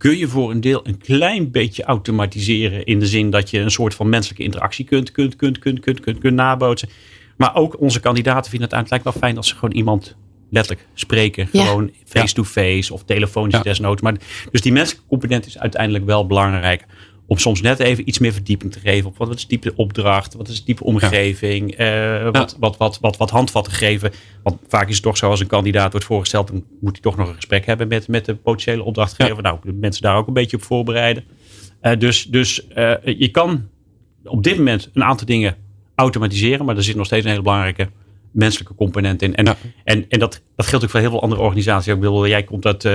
[0.00, 2.84] kun je voor een deel een klein beetje automatiseren.
[2.84, 6.00] In de zin dat je een soort van menselijke interactie kunt, kunt, kunt, kunt, kunt,
[6.00, 6.88] kunt, kunt nabootsen.
[7.36, 10.16] Maar ook onze kandidaten vinden het uiteindelijk wel fijn als ze gewoon iemand
[10.50, 11.48] letterlijk spreken.
[11.52, 11.64] Ja.
[11.64, 13.62] Gewoon face-to-face of telefonisch Ja.
[13.62, 14.02] desnoods.
[14.02, 14.14] Maar,
[14.50, 16.84] dus die menselijke component is uiteindelijk wel belangrijk.
[17.30, 20.34] Om soms net even iets meer verdieping te geven op wat is de type opdracht,
[20.34, 24.12] wat is de type omgeving, eh, wat, wat, wat, wat, wat handvatten geven.
[24.42, 27.16] Want vaak is het toch zo als een kandidaat wordt voorgesteld, dan moet hij toch
[27.16, 29.42] nog een gesprek hebben met, met de potentiële opdrachtgever.
[29.42, 31.24] Nou, de mensen daar ook een beetje op voorbereiden.
[31.80, 33.68] Eh, dus dus eh, je kan
[34.24, 35.56] op dit moment een aantal dingen
[35.94, 37.88] automatiseren, maar er zit nog steeds een hele belangrijke
[38.30, 39.34] menselijke component in.
[39.34, 39.56] En, Ja.
[39.84, 41.92] en, en dat, dat geldt ook voor heel veel andere organisaties.
[41.92, 42.92] Ik bedoel, jij komt uit, eh,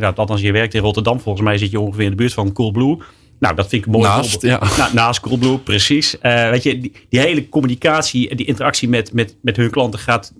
[0.00, 1.20] nou, althans je werkt in Rotterdam.
[1.20, 2.98] Volgens mij zit je ongeveer in de buurt van Coolblue.
[3.38, 4.60] Nou, dat vind ik een mooi Naast, ja.
[4.78, 6.18] Na- naast Coolblue, precies.
[6.18, 10.00] Eh, weet je, die, die hele communicatie en die interactie met, met, met hun klanten
[10.00, 10.32] gaat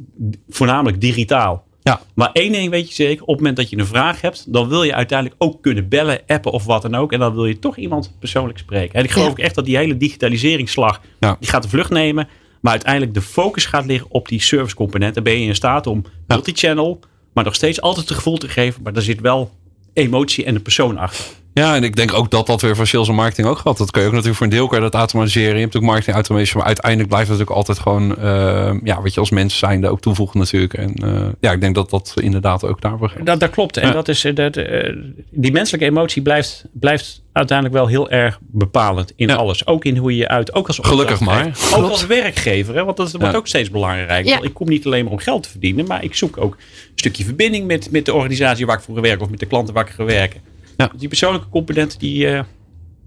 [0.49, 1.67] voornamelijk digitaal.
[1.83, 2.01] Ja.
[2.15, 4.69] Maar één ding weet je zeker, op het moment dat je een vraag hebt, dan
[4.69, 7.13] wil je uiteindelijk ook kunnen bellen, appen of wat dan ook.
[7.13, 8.95] En dan wil je toch iemand persoonlijk spreken.
[8.95, 9.33] En ik geloof Ja.
[9.33, 11.37] ook echt dat die hele digitaliseringsslag, Ja.
[11.41, 12.29] die gaat de vlucht nemen.
[12.61, 15.15] Maar uiteindelijk de focus gaat liggen op die service component.
[15.15, 17.01] Dan ben je in staat om multi-channel,
[17.35, 18.83] maar nog steeds altijd het gevoel te geven.
[18.83, 19.51] Maar er zit wel
[19.93, 21.25] emotie en een persoon achter.
[21.59, 23.79] Ja, en ik denk ook dat dat weer voor sales en marketing ook geldt.
[23.79, 25.55] Dat kun je ook natuurlijk voor een deel kan je dat automatiseren.
[25.55, 29.15] Je hebt ook marketing automation, maar uiteindelijk blijft het natuurlijk altijd gewoon, eh, ja, wat
[29.15, 30.75] je als mens zijnde ook toevoegen natuurlijk.
[30.75, 33.27] En eh, ja, ik denk dat dat inderdaad ook daarvoor geldt.
[33.27, 33.77] Dat, dat klopt.
[33.77, 33.93] En Ja.
[33.93, 34.93] dat is, eh, dat, eh,
[35.31, 39.35] die menselijke emotie blijft, blijft uiteindelijk wel heel erg bepalend in Ja.
[39.35, 39.67] alles.
[39.67, 40.55] Ook in hoe je je uit.
[40.55, 41.47] Ook als Gelukkig maar.
[41.75, 42.75] Ook als werkgever.
[42.75, 42.85] Hè?
[42.85, 43.37] Want dat wordt Ja.
[43.37, 44.31] ook steeds belangrijker.
[44.33, 44.41] Ja.
[44.43, 45.87] Ik kom niet alleen maar om geld te verdienen.
[45.87, 49.21] Maar ik zoek ook een stukje verbinding met, met de organisatie waar ik voor werk.
[49.23, 50.41] Of met de klanten waar ik ga werken.
[50.79, 50.91] Ja.
[50.97, 52.39] Die persoonlijke component die, eh,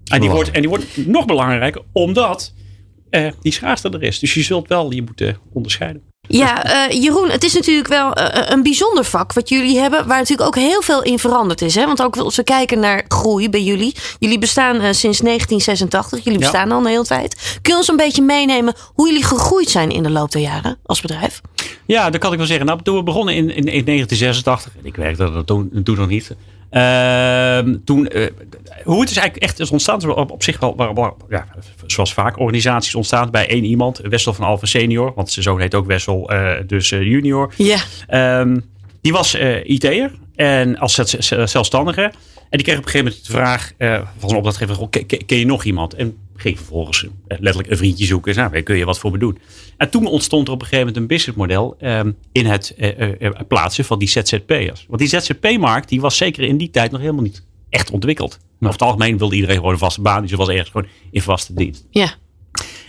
[0.04, 1.82] en, die wordt, en die wordt nog belangrijker.
[1.92, 2.52] Omdat
[3.10, 4.18] eh, die schaarste er is.
[4.18, 6.02] Dus je zult wel je moeten onderscheiden.
[6.28, 8.10] Ja, eh, Jeroen, het is natuurlijk wel
[8.50, 11.74] een bijzonder vak wat jullie hebben, waar natuurlijk ook heel veel in veranderd is.
[11.74, 11.86] Hè?
[11.86, 13.94] Want ook als we kijken naar groei bij jullie.
[14.18, 16.50] Jullie bestaan sinds 1986, jullie Ja.
[16.50, 17.58] bestaan al een hele tijd.
[17.62, 20.78] Kun je ons een beetje meenemen hoe jullie gegroeid zijn in de loop der jaren
[20.84, 21.40] als bedrijf?
[21.86, 22.66] Ja, dat kan ik wel zeggen.
[22.66, 26.08] Nou, toen we begonnen in, in, in 1986, en ik werkte er toen, toen nog
[26.08, 26.36] niet.
[26.72, 28.26] Ehm, toen, eh,
[28.84, 31.46] hoe het is eigenlijk echt is ontstaan, is op, op zich wel, wel- ja,
[31.86, 33.98] zoals vaak organisaties ontstaan bij één iemand.
[34.02, 37.54] Wessel van Alphen senior, want zijn zoon heet ook Wessel, eh, dus eh, junior.
[37.56, 37.78] Ja.
[38.06, 38.58] Ehm,
[39.00, 40.94] die was IT'er en als
[41.44, 42.02] zelfstandige.
[42.02, 43.72] En die kreeg op een gegeven moment de vraag
[44.18, 45.94] van zijn opdrachtgever: ken- ken je nog iemand?
[45.94, 48.34] En ging vervolgens eh, letterlijk een vriendje zoeken.
[48.34, 49.38] Nou, waar kun je wat voor me doen?
[49.76, 53.32] En toen ontstond er op een gegeven moment een businessmodel ehm, in het eh, eh,
[53.48, 54.86] plaatsen van die ZZP'ers.
[54.88, 58.38] Want die ZZP-markt die was zeker in die tijd nog helemaal niet echt ontwikkeld.
[58.60, 60.22] Over het algemeen wilde iedereen gewoon een vaste baan.
[60.22, 61.86] Dus er was ergens gewoon in vaste dienst.
[61.90, 62.14] Ja.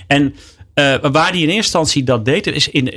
[0.08, 0.36] En
[0.74, 2.90] eh, waar die in eerste instantie dat deed, is in,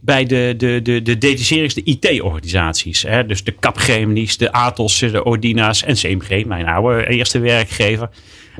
[0.00, 3.02] bij de, de, de, de detacheerings, de IT-organisaties.
[3.02, 3.26] Hè?
[3.26, 8.10] Dus de Capgemini's, de Atos, de Ordina's en CMG, mijn oude eerste werkgever.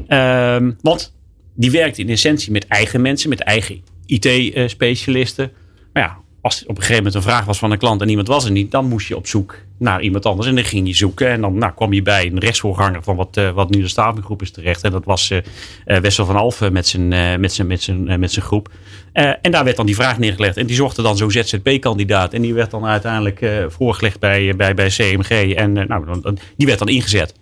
[0.07, 1.15] Ehm, want
[1.55, 5.53] die werkte in essentie met eigen mensen, met eigen IT-specialisten.
[5.93, 8.29] Maar ja, als op een gegeven moment een vraag was van een klant en iemand
[8.29, 10.49] was er niet, dan moest je op zoek naar iemand anders.
[10.49, 11.29] En dan ging je zoeken.
[11.29, 14.43] En dan nou, kwam je bij een rechtsvoorganger van wat, uh, wat nu de stavinggroep
[14.43, 14.83] is terecht.
[14.83, 15.41] En dat was uh,
[15.85, 17.09] Wessel van Alphen met zijn,
[17.41, 18.69] met zijn, met zijn, met zijn groep.
[19.13, 20.57] en daar werd dan die vraag neergelegd.
[20.57, 22.33] En die zochten dan zo'n ZZP-kandidaat.
[22.33, 25.55] En die werd dan uiteindelijk voorgelegd bij, bij, bij CMG.
[25.55, 27.35] En nou, die werd dan ingezet.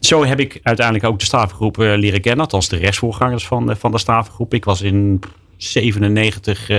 [0.00, 2.44] Zo heb ik uiteindelijk ook de stavengroep leren kennen.
[2.44, 4.54] Althans de rechtsvoorgangers van, van de stavengroep.
[4.54, 5.20] Ik was in
[5.56, 6.70] 97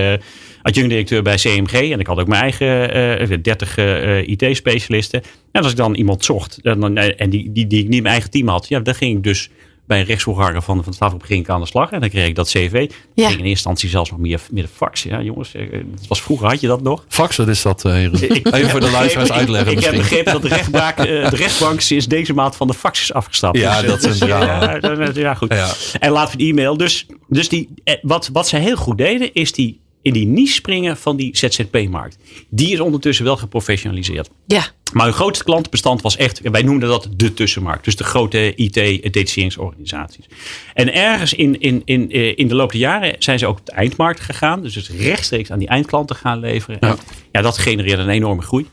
[0.61, 1.91] adjunct-directeur bij CMG.
[1.91, 5.21] En ik had ook mijn eigen 30 uh, uh, IT-specialisten.
[5.51, 8.31] En als ik dan iemand zocht dan, en die, die, die ik niet mijn eigen
[8.31, 9.49] team had, ja, dan ging ik dus
[9.87, 11.91] bij een rechtsvoorganger van, van de ging ik aan de slag.
[11.91, 12.71] En dan kreeg ik dat CV.
[12.71, 13.27] Ja.
[13.27, 15.03] ging in eerste instantie zelfs nog meer, meer de fax.
[15.03, 17.05] Ja, jongens, het was vroeger had je dat nog.
[17.07, 17.85] Fax, wat is dat?
[17.85, 19.71] Uh, Even voor de luisteraars uitleggen.
[19.71, 22.73] Ik, ik heb begrepen dat de rechtbank, uh, de rechtbank sinds deze maand van de
[22.73, 23.57] fax is afgestapt.
[23.57, 24.77] Ja, dus, dat is een drama.
[24.81, 25.53] Ja, ja, goed.
[25.53, 25.73] Ja.
[25.99, 26.77] En laten we de e-mail.
[26.77, 27.69] Dus, dus die,
[28.01, 32.17] wat, wat ze heel goed deden, is die in die niche springen van die ZZP-markt.
[32.49, 34.29] Die is ondertussen wel geprofessionaliseerd.
[34.47, 34.65] Ja.
[34.93, 37.85] Maar hun grootste klantenbestand was echt, wij noemden dat de tussenmarkt.
[37.85, 40.25] Dus de grote IT-detacheringsorganisaties.
[40.73, 43.65] En ergens in, in, in, eh, in de loop der jaren zijn ze ook op
[43.65, 44.61] de eindmarkt gegaan.
[44.61, 46.77] Dus, dus rechtstreeks aan die eindklanten gaan leveren.
[46.79, 46.97] Ja, en
[47.31, 48.65] ja dat genereert een enorme groei.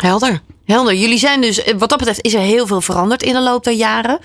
[0.00, 0.40] Helder.
[0.64, 0.94] Helder.
[0.94, 3.64] Jullie zijn dus, eh, wat dat betreft, is er heel veel veranderd in de loop
[3.64, 4.18] der jaren.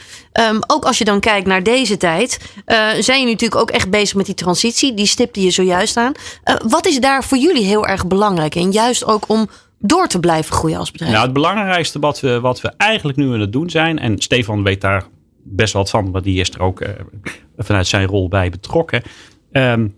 [0.50, 3.90] Um, ook als je dan kijkt naar deze tijd, uh, zijn jullie natuurlijk ook echt
[3.90, 4.94] bezig met die transitie.
[4.94, 6.12] Die stipte je zojuist aan.
[6.46, 8.56] Uh, wat is daar voor jullie heel erg belangrijk?
[8.56, 11.12] En juist ook om door te blijven groeien als bedrijf?
[11.12, 14.64] Nou, het belangrijkste wat we, wat we eigenlijk nu aan het doen zijn, en Stefan
[14.64, 15.06] weet daar
[15.44, 16.86] best wat van, maar die is er ook
[17.58, 19.02] vanuit zijn rol bij betrokken.
[19.52, 19.96] Um,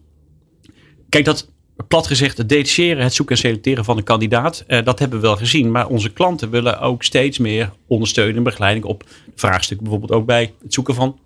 [1.09, 1.47] kijk, dat
[1.87, 5.27] plat gezegd, het detacheren, het zoeken en selecteren van een kandidaat, uh, dat hebben we
[5.27, 5.71] wel gezien.
[5.71, 9.03] Maar onze klanten willen ook steeds meer ondersteuning en begeleiding op
[9.35, 9.87] vraagstukken.
[9.87, 11.19] Bijvoorbeeld ook bij het zoeken van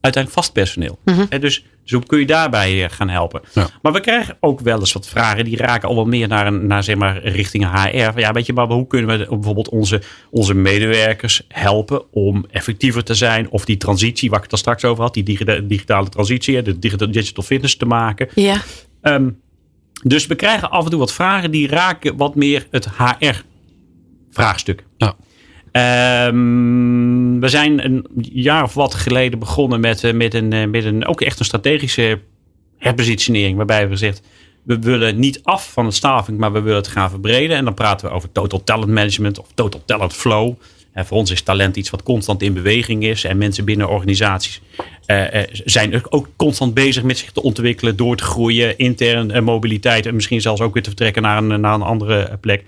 [0.00, 0.98] uiteindelijk vast personeel.
[1.04, 1.40] Mm -hmm.
[1.40, 3.40] dus, dus, hoe kun je daarbij uh, gaan helpen?
[3.52, 3.68] Ja.
[3.82, 6.66] Maar we krijgen ook wel eens wat vragen die raken al wel meer naar, een,
[6.66, 8.18] naar zeg maar, richting HR.
[8.18, 13.14] Ja, weet je, maar hoe kunnen we bijvoorbeeld onze, onze medewerkers helpen om effectiever te
[13.14, 13.50] zijn?
[13.50, 17.42] Of die transitie, waar ik het al straks over had, die digitale transitie, de digital
[17.42, 18.28] fitness te maken.
[18.34, 18.62] Ja.
[19.02, 19.44] Um,
[20.02, 24.84] dus we krijgen af en toe wat vragen die raken wat meer het HR-vraagstuk.
[24.96, 25.16] Ja.
[26.26, 30.84] Um, we zijn een jaar of wat geleden begonnen met, uh, met, een, uh, met
[30.84, 32.20] een, ook echt een strategische
[32.78, 33.56] herpositionering.
[33.56, 34.22] Waarbij we zegt,
[34.62, 37.56] we willen niet af van het staving, maar we willen het gaan verbreden.
[37.56, 40.54] En dan praten we over total talent management of total talent flow.
[40.96, 43.24] En voor ons is talent iets wat constant in beweging is.
[43.24, 44.60] En mensen binnen organisaties
[45.06, 45.24] uh,
[45.64, 50.14] zijn ook constant bezig met zich te ontwikkelen, door te groeien, intern uh, mobiliteit en
[50.14, 52.64] misschien zelfs ook weer te vertrekken naar een, naar een andere plek.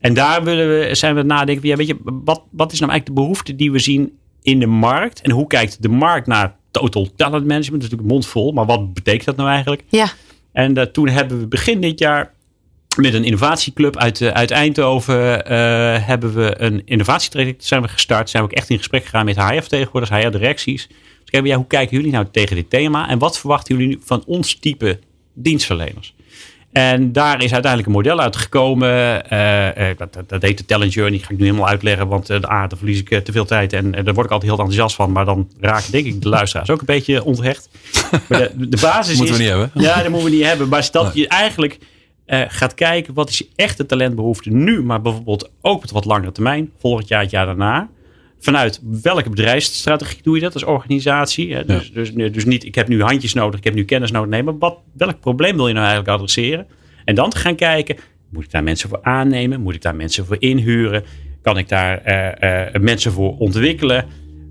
[0.00, 3.06] En daar willen we, zijn we nadenken, ja, weet je, wat, wat is nou eigenlijk
[3.06, 5.20] de behoefte die we zien in de markt?
[5.20, 7.82] En hoe kijkt de markt naar total talent management?
[7.82, 9.82] Dat is natuurlijk mondvol, maar wat betekent dat nou eigenlijk?
[9.88, 10.08] Ja.
[10.52, 12.33] En toen hebben we begin dit jaar
[12.96, 18.30] met een innovatieclub uit, uit Eindhoven uh, hebben we een innovatietraject zijn we gestart.
[18.30, 20.86] Zijn we ook echt in gesprek gegaan met HR-vertegenwoordigers, HR-directies.
[20.86, 23.08] Dus kijken, ja, hoe kijken jullie nou tegen dit thema?
[23.08, 24.98] En wat verwachten jullie van ons type
[25.34, 26.14] dienstverleners?
[26.72, 29.22] En daar is uiteindelijk een model uitgekomen.
[29.32, 31.18] Uh, uh, dat, dat heet de Talent Journey.
[31.18, 33.72] ga ik nu helemaal uitleggen, want uh, daar verlies ik te veel tijd.
[33.72, 35.12] En daar word ik altijd heel enthousiast van.
[35.12, 37.68] Maar dan raken denk ik de luisteraars ook een beetje onthecht.
[38.28, 39.40] Maar de, de basis moeten is...
[39.40, 39.70] we niet hebben.
[39.82, 40.68] Ja, dat moeten we niet hebben.
[40.68, 41.78] Maar dat je eigenlijk
[42.26, 46.32] uh, gaat kijken wat is je echte talentbehoefte nu, maar bijvoorbeeld ook op wat langere
[46.32, 47.88] termijn, volgend jaar, het jaar daarna.
[48.38, 51.54] Vanuit welke bedrijfsstrategie doe je dat als organisatie?
[51.54, 51.64] Hè?
[51.64, 51.94] Dus, ja.
[51.94, 54.30] dus, dus, niet, ik heb nu handjes nodig, ik heb nu kennis nodig.
[54.30, 56.66] Nee, maar wat, welk probleem wil je nou eigenlijk adresseren?
[57.04, 57.96] En dan te gaan kijken,
[58.30, 59.60] moet ik daar mensen voor aannemen?
[59.60, 61.04] Moet ik daar mensen voor inhuren?
[61.42, 64.06] Kan ik daar uh, uh, mensen voor ontwikkelen?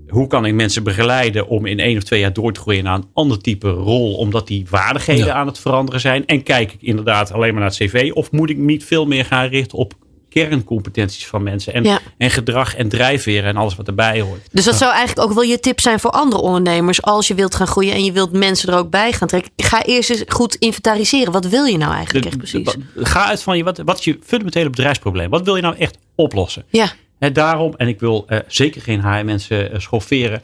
[0.08, 2.94] Hoe kan ik mensen begeleiden om in één of twee jaar door te groeien naar
[2.94, 5.32] een ander type rol, omdat die vaardigheden ja.
[5.32, 6.26] aan het veranderen zijn?
[6.26, 9.24] En kijk ik inderdaad alleen maar naar het cv, of moet ik niet veel meer
[9.24, 9.94] gaan richten op
[10.34, 11.98] kerncompetenties van mensen en, ja.
[12.18, 14.40] en gedrag en drijfveren en alles wat erbij hoort.
[14.52, 17.54] Dus dat zou eigenlijk ook wel je tip zijn voor andere ondernemers als je wilt
[17.54, 19.52] gaan groeien en je wilt mensen er ook bij gaan trekken.
[19.56, 21.32] Ga eerst eens goed inventariseren.
[21.32, 22.64] Wat wil je nou eigenlijk echt precies?
[22.72, 25.30] De, ga uit van je, wat, wat is je fundamentele bedrijfsprobleem?
[25.30, 26.64] Wat wil je nou echt oplossen?
[26.68, 26.92] Ja.
[27.18, 30.42] He, daarom, en ik wil uh, zeker geen HR-mensen uh, schofferen.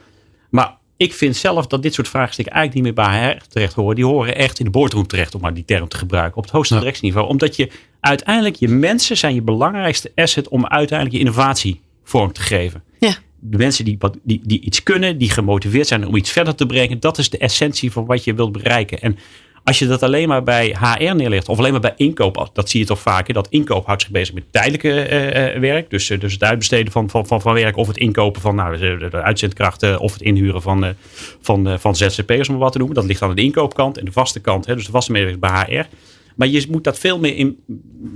[0.50, 3.94] Maar ik vind zelf dat dit soort vraagstukken eigenlijk niet meer bij HR terecht horen.
[3.94, 6.36] Die horen echt in de boardroom terecht, om maar die term te gebruiken.
[6.36, 6.80] Op het hoogste ja.
[6.80, 7.28] directieniveau.
[7.28, 12.40] Omdat je uiteindelijk, je mensen zijn je belangrijkste asset om uiteindelijk je innovatie vorm te
[12.40, 12.82] geven.
[12.98, 13.14] Ja.
[13.38, 17.00] De mensen die, die, die iets kunnen, die gemotiveerd zijn om iets verder te brengen.
[17.00, 19.00] Dat is de essentie van wat je wilt bereiken.
[19.00, 19.18] En
[19.70, 22.80] als je dat alleen maar bij HR neerlegt, of alleen maar bij inkoop, dat zie
[22.80, 23.34] je toch vaker.
[23.34, 25.90] Dat inkoop houdt zich bezig met tijdelijke uh, werk.
[25.90, 28.78] Dus, uh, dus het uitbesteden van, van, van, van werk, of het inkopen van nou,
[28.78, 30.94] de, uitzendkrachten, of het inhuren van,
[31.40, 32.96] van, van ZZP'ers, om wat te noemen.
[32.96, 35.76] Dat ligt aan de inkoopkant en de vaste kant, hè, dus de vaste medewerkers bij
[35.76, 35.86] HR.
[36.36, 37.58] Maar je moet dat veel meer in,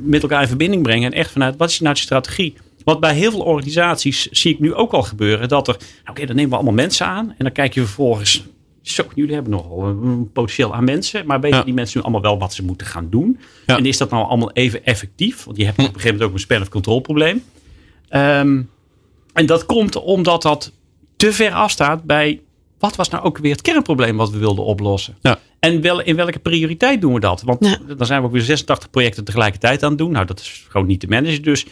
[0.05, 1.12] met elkaar in verbinding brengen.
[1.12, 2.55] En echt vanuit, wat is nou de strategie?
[2.85, 6.27] Want bij heel veel organisaties zie ik nu ook al gebeuren dat er, nou, oké,
[6.27, 7.29] dan nemen we allemaal mensen aan.
[7.29, 8.45] En dan kijk je vervolgens,
[8.92, 11.27] zo, jullie hebben nogal een potentieel aan mensen.
[11.27, 11.64] Maar weten Ja.
[11.64, 13.38] die mensen nu allemaal wel wat ze moeten gaan doen?
[13.66, 13.77] Ja.
[13.77, 15.44] En is dat nou allemaal even effectief?
[15.44, 17.42] Want je hebt op een gegeven moment ook een span of control probleem.
[18.09, 18.62] Ehm,
[19.33, 20.73] en dat komt omdat dat
[21.16, 22.40] te ver afstaat bij
[22.79, 25.16] wat was nou ook weer het kernprobleem wat we wilden oplossen.
[25.20, 25.38] Ja.
[25.59, 27.42] En wel, in welke prioriteit doen we dat?
[27.42, 27.94] Want Ja.
[27.97, 30.11] dan zijn we ook weer 86 projecten tegelijkertijd aan het doen.
[30.12, 31.42] Nou, dat is gewoon niet te managen.
[31.42, 31.66] Dus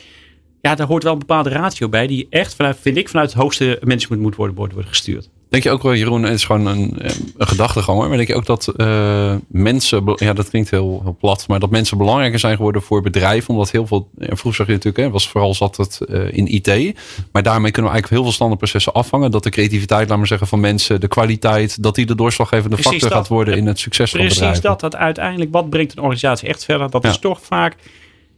[0.61, 2.07] ja, daar hoort wel een bepaalde ratio bij.
[2.07, 5.29] Die echt, vanuit, vind ik, vanuit het hoogste management moet worden, worden gestuurd.
[5.53, 6.95] Denk je ook wel, Jeroen, het is gewoon een,
[7.37, 8.09] een gedachtegang hoor.
[8.09, 11.71] Maar denk je ook dat eh, mensen, ja dat klinkt heel, heel plat, maar dat
[11.71, 13.51] mensen belangrijker zijn geworden voor bedrijven.
[13.51, 16.47] Omdat heel veel, ja, vroeger zag je natuurlijk, hè, was vooral zat het eh, in
[16.55, 16.67] IT.
[17.33, 19.31] Maar daarmee kunnen we eigenlijk heel veel standaardprocessen afvangen.
[19.31, 22.91] Dat de creativiteit, laat maar zeggen, van mensen, de kwaliteit, dat die de doorslaggevende Precies
[22.93, 23.19] factor dat.
[23.19, 24.63] gaat worden in het succes van Precies bedrijven.
[24.63, 24.81] dat.
[24.81, 26.91] Dat uiteindelijk, wat brengt een organisatie echt verder?
[26.91, 27.09] Dat Ja.
[27.11, 27.77] is toch vaak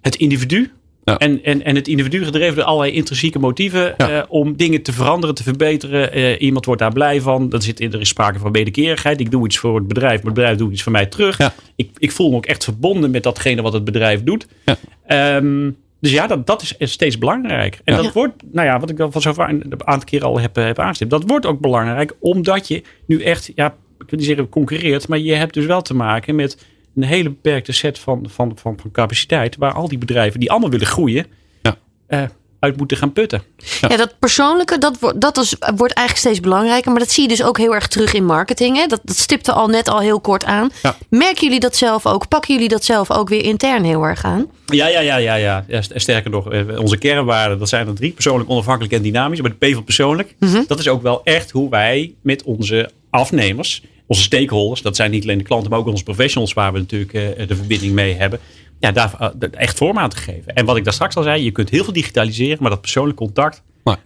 [0.00, 0.72] het individu.
[1.04, 1.18] Ja.
[1.18, 4.10] En, en, en het individu gedreven door allerlei intrinsieke motieven Ja.
[4.10, 6.12] eh, om dingen te veranderen, te verbeteren.
[6.12, 7.48] Eh, iemand wordt daar blij van.
[7.48, 9.20] Dan zit, er is sprake van wederkerigheid.
[9.20, 11.38] Ik doe iets voor het bedrijf, maar het bedrijf doet iets voor mij terug.
[11.38, 11.54] Ja.
[11.76, 14.46] Ik, ik voel me ook echt verbonden met datgene wat het bedrijf doet.
[14.64, 14.76] Ja.
[15.06, 17.78] Ehm, dus ja, dat, dat is steeds belangrijk.
[17.84, 18.02] En Ja.
[18.02, 20.56] dat wordt, nou ja, wat ik al van zo vaak een aantal keer al heb,
[20.56, 21.10] eh, heb aanstipt.
[21.10, 23.66] Dat wordt ook belangrijk omdat je nu echt, ja,
[23.98, 26.64] ik wil niet zeggen concurreert, maar je hebt dus wel te maken met
[26.96, 29.56] een hele beperkte set van, van, van, van capaciteit.
[29.56, 31.26] Waar al die bedrijven die allemaal willen groeien,
[31.62, 31.76] Ja.
[32.06, 32.22] eh,
[32.58, 33.42] uit moeten gaan putten.
[33.80, 36.90] Ja, dat persoonlijke, dat, wordt dat is, wordt eigenlijk steeds belangrijker.
[36.90, 38.76] Maar dat zie je dus ook heel erg terug in marketing.
[38.76, 38.86] Hè?
[38.86, 40.70] Dat, dat stipte al net al heel kort aan.
[40.82, 40.96] Ja.
[41.10, 42.28] Merken jullie dat zelf ook?
[42.28, 44.46] Pakken jullie dat zelf ook weer intern heel erg aan?
[44.66, 45.64] Ja, ja, ja, ja, ja.
[45.68, 48.12] ja st- sterker nog, eh, onze kernwaarden, dat zijn er drie.
[48.12, 49.40] Persoonlijk, onafhankelijk en dynamisch.
[49.40, 50.34] Maar de P van persoonlijk,
[50.66, 55.22] dat is ook wel echt hoe wij met onze afnemers, onze stakeholders, dat zijn niet
[55.22, 58.38] alleen de klanten, maar ook onze professionals waar we natuurlijk eh, de verbinding mee hebben.
[58.80, 60.54] Ja, daar eh, dat echt vorm aan te geven.
[60.54, 63.16] En wat ik daar straks al zei, je kunt heel veel digitaliseren, maar dat persoonlijk
[63.16, 63.62] contact,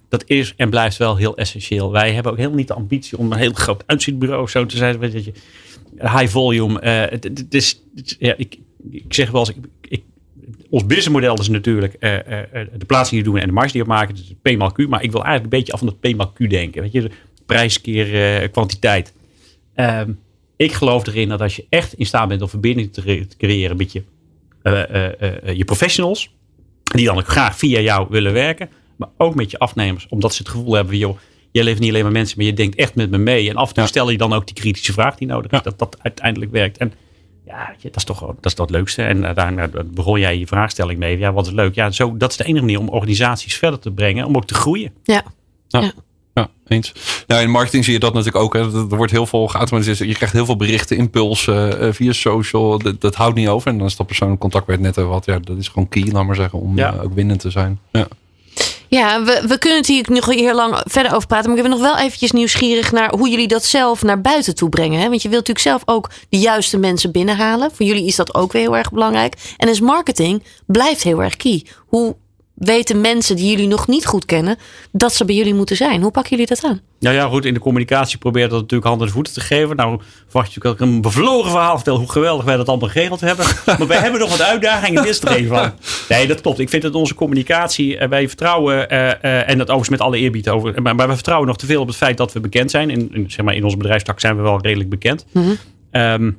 [0.08, 1.90] dat is en blijft wel heel essentieel.
[1.92, 4.98] Wij hebben ook helemaal niet de ambitie om een heel groot uitzichtbureau zo te zijn.
[4.98, 5.32] Weet je,
[6.00, 6.80] high volume.
[6.80, 8.58] eh, het, het is, het- ja, ik,
[8.90, 9.56] ik zeg wel eens, ik,
[9.88, 10.02] ik,
[10.70, 14.14] ons businessmodel is natuurlijk de plaatsing die we doen en de marge die we maken.
[14.14, 14.78] Dus P maal Q.
[14.88, 16.82] Maar ik wil eigenlijk een beetje af van het P maal Q denken.
[16.82, 17.10] Weet je,
[17.46, 19.12] prijs keer kwantiteit.
[19.78, 20.10] Ehm,
[20.56, 23.36] ik geloof erin dat als je echt in staat bent om verbinding te, re- te
[23.36, 24.02] creëren met je,
[24.62, 26.34] eh, eh, eh, je professionals.
[26.82, 28.68] Die dan ook graag via jou willen werken.
[28.96, 30.06] Maar ook met je afnemers.
[30.08, 31.18] Omdat ze het gevoel hebben van, joh,
[31.50, 33.48] jij levert niet alleen maar mensen, maar je denkt echt met me mee.
[33.50, 33.88] En af en toe Ja.
[33.88, 35.58] stel je dan ook die kritische vraag die nodig is.
[35.58, 35.64] Ja.
[35.64, 36.78] Dat dat uiteindelijk werkt.
[36.78, 36.92] En
[37.46, 39.02] ja, weet je, dat is toch dat, is toch het leukste.
[39.02, 41.18] En uh, daar begon jij je vraagstelling mee.
[41.18, 41.74] Ja, wat is leuk?
[41.74, 44.24] Ja, zo, dat is de enige manier om organisaties verder te brengen.
[44.26, 44.92] Om ook te groeien.
[45.02, 45.22] Ja.
[45.68, 45.92] Ja.
[46.38, 46.48] Ja.
[46.66, 46.92] Eens.
[47.26, 48.52] Nou, in marketing zie je dat natuurlijk ook.
[48.54, 48.60] Hè.
[48.60, 50.08] Er wordt heel veel geautomatiseerd.
[50.08, 52.78] Je krijgt heel veel berichten, impulsen eh, via social.
[52.78, 53.70] Dat, dat houdt niet over.
[53.70, 55.24] En dan is dat persoonlijk contact het net over had.
[55.24, 56.92] Ja, dat is gewoon key, laat maar zeggen, om Ja.
[56.94, 57.80] eh, ook winnend te zijn.
[57.92, 58.08] Ja.
[58.88, 61.48] Ja, we, we kunnen het hier nog heel lang verder over praten.
[61.48, 64.68] Maar ik ben nog wel eventjes nieuwsgierig naar hoe jullie dat zelf naar buiten toe
[64.68, 65.00] brengen.
[65.00, 65.08] Hè?
[65.08, 67.70] Want je wilt natuurlijk zelf ook de juiste mensen binnenhalen.
[67.72, 69.34] Voor jullie is dat ook weer heel erg belangrijk.
[69.56, 71.64] En dus marketing blijft heel erg key.
[71.86, 72.16] Hoe
[72.58, 74.56] weten mensen die jullie nog niet goed kennen
[74.92, 76.02] dat ze bij jullie moeten zijn?
[76.02, 76.80] Hoe pakken jullie dat aan?
[77.00, 79.76] Nou ja, goed, in de communicatie probeert dat natuurlijk handen en voeten te geven.
[79.76, 82.88] Nou, verwacht je ook dat ik een bevlogen verhaal vertel hoe geweldig wij dat allemaal
[82.88, 83.46] geregeld hebben.
[83.78, 85.72] Maar wij hebben nog wat uitdagingen, dit is er een van.
[86.08, 86.58] Nee, dat klopt.
[86.58, 90.18] Ik vind dat onze communicatie, eh, wij vertrouwen, eh, eh, en dat overigens met alle
[90.18, 92.70] eerbied over, maar, maar we vertrouwen nog te veel op het feit dat we bekend
[92.70, 92.90] zijn.
[92.90, 95.26] In, in, zeg maar, in onze bedrijfstak zijn we wel redelijk bekend.
[95.90, 96.30] Ehm,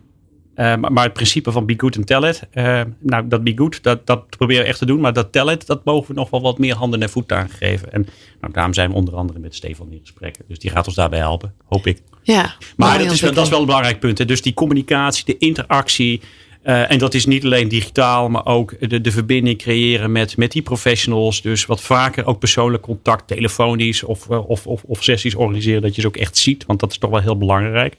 [0.59, 2.41] eh, maar, maar het principe van be good and tell it.
[2.51, 4.99] eh, nou, dat be good, dat, dat proberen we echt te doen.
[4.99, 7.49] Maar dat tell it, dat mogen we nog wel wat meer handen en voeten aan
[7.49, 7.91] geven.
[7.91, 8.07] En
[8.41, 10.43] nou, daarom zijn we onder andere met Stefan in gesprekken.
[10.47, 12.01] Dus die gaat ons daarbij helpen, hoop ik.
[12.23, 14.17] Ja, Maar dat is, wel- dat is wel een belangrijk punt.
[14.17, 14.25] Hè.
[14.25, 16.21] Dus die communicatie, de interactie.
[16.61, 20.51] eh, en dat is niet alleen digitaal, maar ook de, de verbinding creëren met, met
[20.51, 21.41] die professionals.
[21.41, 25.81] Dus wat vaker ook persoonlijk contact, telefonisch of, of, of, of sessies organiseren.
[25.81, 27.97] Dat je ze ook echt ziet, want dat is toch wel heel belangrijk.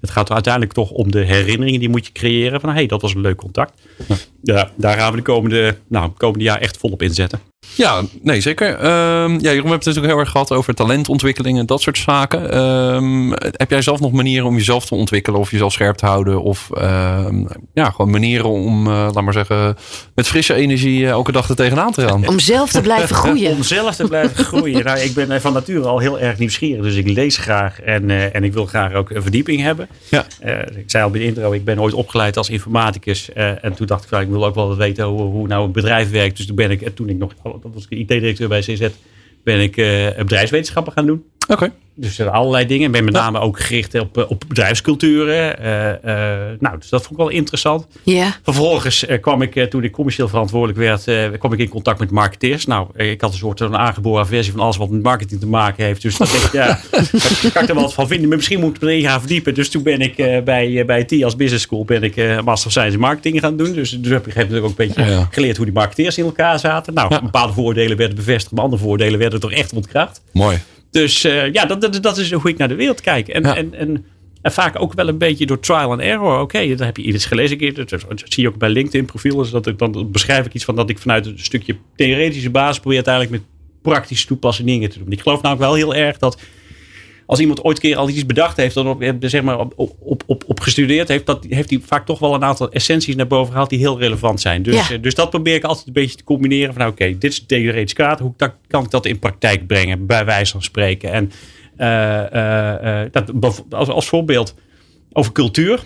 [0.00, 2.60] Het gaat uiteindelijk toch om de herinneringen die moet je creëren.
[2.60, 3.82] Van hé, hey, dat was een leuk contact.
[4.74, 7.40] Daar gaan we de komende, nou, komende jaar echt volop inzetten.
[7.74, 8.74] Ja, nee, zeker.
[8.74, 11.98] Ehm, ja, Jeroen, we hebben het natuurlijk heel erg gehad over talentontwikkeling en dat soort
[11.98, 12.50] zaken.
[12.52, 16.42] Ehm, heb jij zelf nog manieren om jezelf te ontwikkelen of jezelf scherp te houden?
[16.42, 19.76] Of ehm, ja, gewoon manieren om, eh, laat maar zeggen,
[20.14, 22.28] met frisse energie eh, elke dag er tegenaan te gaan?
[22.28, 23.52] Om zelf te blijven groeien.
[23.52, 24.84] Om zelf te blijven groeien.
[24.84, 26.82] Nou, ik ben van nature al heel erg nieuwsgierig.
[26.82, 29.88] Dus ik lees graag en, eh, en ik wil graag ook een verdieping hebben.
[30.10, 30.26] Ja.
[30.40, 33.32] Eh, ik zei al bij de intro, ik ben ooit opgeleid als informaticus.
[33.32, 35.72] eh, en toen dacht ik, van, ik wil ook wel weten hoe, hoe nou een
[35.72, 36.36] bedrijf werkt.
[36.36, 38.88] Dus toen ben ik, en toen ik nog, dat was ik IT-directeur bij CZ,
[39.42, 41.24] ben ik eh, bedrijfswetenschappen gaan doen.
[41.46, 41.72] Oké.
[41.98, 42.86] Dus er allerlei dingen.
[42.86, 45.56] Ik ben met name ook gericht op, op bedrijfsculturen.
[45.60, 47.86] Uh, uh, nou, dus dat vond ik wel interessant.
[48.02, 48.36] Ja.
[48.42, 52.66] Vervolgens uh, kwam ik, toen ik commercieel verantwoordelijk werd, kwam ik in contact met marketeers.
[52.66, 55.84] Nou, ik had een soort een aangeboren versie van alles wat met marketing te maken
[55.84, 56.02] heeft.
[56.02, 56.66] Dus dat ik, ja,
[57.42, 58.28] daar kan ik er wel wat van vinden.
[58.28, 59.54] Maar misschien moet ik erin gaan verdiepen.
[59.54, 63.00] Dus toen ben ik bij, bij TIAS Business School ben ik Master of Science in
[63.00, 63.72] Marketing gaan doen.
[63.72, 65.28] Dus, dus heb ik natuurlijk ook een beetje ja.
[65.30, 66.94] geleerd hoe die marketeers in elkaar zaten.
[66.94, 67.22] Nou, ja.
[67.22, 70.20] bepaalde voordelen werden bevestigd, maar andere voordelen werden toch echt ontkracht.
[70.32, 70.58] Mooi.
[70.90, 73.28] Dus uh, ja, dat, dat, dat, is hoe ik naar de wereld kijk.
[73.28, 73.56] En, ja.
[73.56, 74.04] en, en,
[74.42, 76.32] en, vaak ook wel een beetje door trial and error.
[76.32, 77.74] Oké, okay, dan heb je iets gelezen.
[77.74, 79.50] Dat, zie je ook bij LinkedIn profielen.
[79.50, 83.04] Dat ik, dan beschrijf ik iets van dat ik vanuit een stukje theoretische basis probeer
[83.04, 83.42] uiteindelijk met
[83.82, 85.12] praktische toepassingen te doen.
[85.12, 86.40] Ik geloof namelijk wel heel erg dat
[87.26, 90.44] als iemand ooit keer al iets bedacht heeft, dan op, zeg maar op, op, op,
[90.46, 93.70] op gestudeerd heeft, dat heeft hij vaak toch wel een aantal essenties naar boven gehaald
[93.70, 94.62] die heel relevant zijn.
[94.62, 94.96] Dus, ja.
[94.96, 97.92] dus dat probeer ik altijd een beetje te combineren van, oké, okay, dit is theoretisch
[97.92, 98.34] kaart, hoe
[98.68, 101.12] kan ik dat in praktijk brengen, bij wijze van spreken.
[101.12, 101.30] En
[101.78, 101.86] uh,
[102.34, 104.54] uh, uh, dat, als, als voorbeeld
[105.12, 105.84] over cultuur.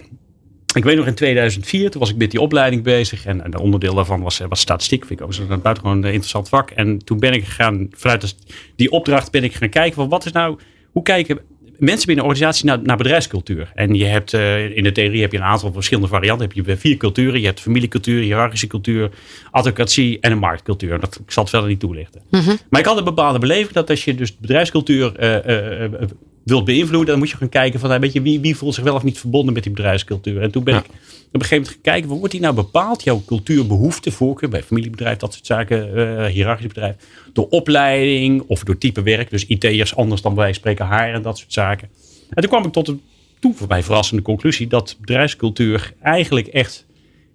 [0.75, 3.25] Ik weet nog in 2004, toen was ik met die opleiding bezig.
[3.25, 5.07] En een onderdeel daarvan was, was statistiek.
[5.07, 6.71] Vind ik ook een buitengewoon interessant vak.
[6.71, 8.37] En toen ben ik gegaan, vanuit
[8.77, 10.59] die opdracht ben ik gaan kijken van wat is nou
[10.93, 11.39] hoe kijken
[11.79, 13.73] mensen binnen een organisatie naar, naar bedrijfscultuur?
[13.75, 16.47] En je hebt uh, in de theorie heb je een aantal verschillende varianten.
[16.47, 17.41] Heb je vier culturen.
[17.41, 19.11] Je hebt familiecultuur, hiërarchische cultuur,
[19.51, 21.01] advocatie en een marktcultuur.
[21.01, 22.23] Dat, ik zal het verder niet toelichten.
[22.31, 22.59] Mm -hmm.
[22.71, 26.09] Maar ik had een bepaalde beleving dat als je dus bedrijfscultuur uh, uh,
[26.51, 28.95] wilt beïnvloeden, dan moet je gaan kijken van weet je, wie, wie voelt zich wel
[28.95, 30.43] of niet verbonden met die bedrijfscultuur.
[30.43, 30.81] En toen ben ja.
[30.81, 30.93] ik op
[31.33, 33.03] een gegeven moment gekeken, hoe wordt die nou bepaald?
[33.03, 36.95] Jouw cultuurbehoefte, voorkeur bij familiebedrijf, dat soort zaken, uh, hiërarchisch bedrijf.
[37.33, 39.31] Door opleiding of door type werk.
[39.31, 41.89] Dus IT'ers anders dan wij spreken haar en dat soort zaken.
[42.31, 43.01] En toen kwam ik tot een
[43.41, 46.87] toen voor mij verrassende conclusie dat bedrijfscultuur eigenlijk echt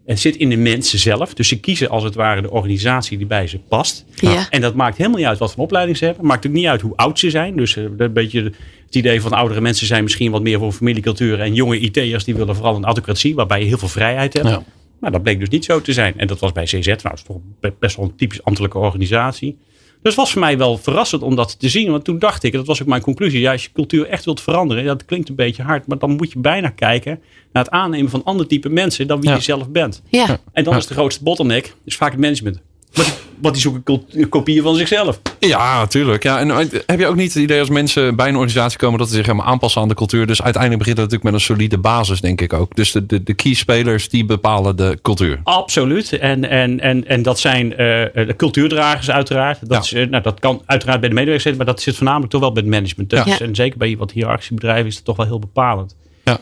[0.06, 1.34] het zit in de mensen zelf.
[1.34, 4.06] Dus ze kiezen als het ware de organisatie die bij ze past.
[4.16, 4.50] Ja.
[4.50, 6.26] En dat maakt helemaal niet uit wat voor opleiding ze hebben.
[6.26, 7.56] Maakt ook niet uit hoe oud ze zijn.
[7.56, 8.52] Dus een beetje
[8.96, 11.40] het idee van oudere mensen zijn misschien wat meer voor familiecultuur.
[11.40, 14.48] En jonge IT'ers die willen vooral een autocratie waarbij je heel veel vrijheid hebt.
[14.48, 14.64] Ja.
[15.00, 16.14] Nou, dat bleek dus niet zo te zijn.
[16.18, 16.86] En dat was bij CZ.
[16.86, 17.38] Nou, dat is toch
[17.80, 19.58] best wel een typisch ambtelijke organisatie.
[20.06, 21.92] Dus het was voor mij wel verrassend om dat te zien.
[21.92, 23.40] Want toen dacht ik, en dat was ook mijn conclusie.
[23.40, 25.88] Ja, als je cultuur echt wilt veranderen, dat klinkt een beetje hard.
[25.88, 27.20] Maar dan moet je bijna kijken
[27.52, 29.36] naar het aannemen van ander type mensen dan wie ja.
[29.36, 30.02] je zelf bent.
[30.10, 30.40] Ja.
[30.52, 32.62] En dan is de grootste bottleneck, dus vaak het management.
[32.96, 35.22] Want die, zoeken kopieën van zichzelf.
[35.40, 36.24] Ja, natuurlijk.
[36.24, 36.50] Ja, en
[36.86, 39.26] heb je ook niet het idee als mensen bij een organisatie komen dat ze zich
[39.26, 40.28] helemaal aanpassen aan de cultuur?
[40.28, 42.76] Dus uiteindelijk begint het natuurlijk met een solide basis, denk ik ook.
[42.76, 45.40] Dus de, de, de key spelers die bepalen de cultuur.
[45.44, 46.14] Absoluut.
[46.14, 49.70] En, en, en, en dat zijn uh, de cultuurdragers uiteraard.
[49.70, 50.00] Dat, ja.
[50.00, 52.52] is, nou, dat kan uiteraard bij de medewerkers zitten, maar dat zit voornamelijk toch wel
[52.52, 53.10] bij het management.
[53.10, 53.40] Dus, ja.
[53.40, 55.96] En zeker bij wat hiërarchische bedrijven is dat toch wel heel bepalend.
[56.24, 56.40] Ja.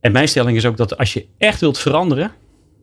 [0.00, 2.32] En mijn stelling is ook dat als je echt wilt veranderen,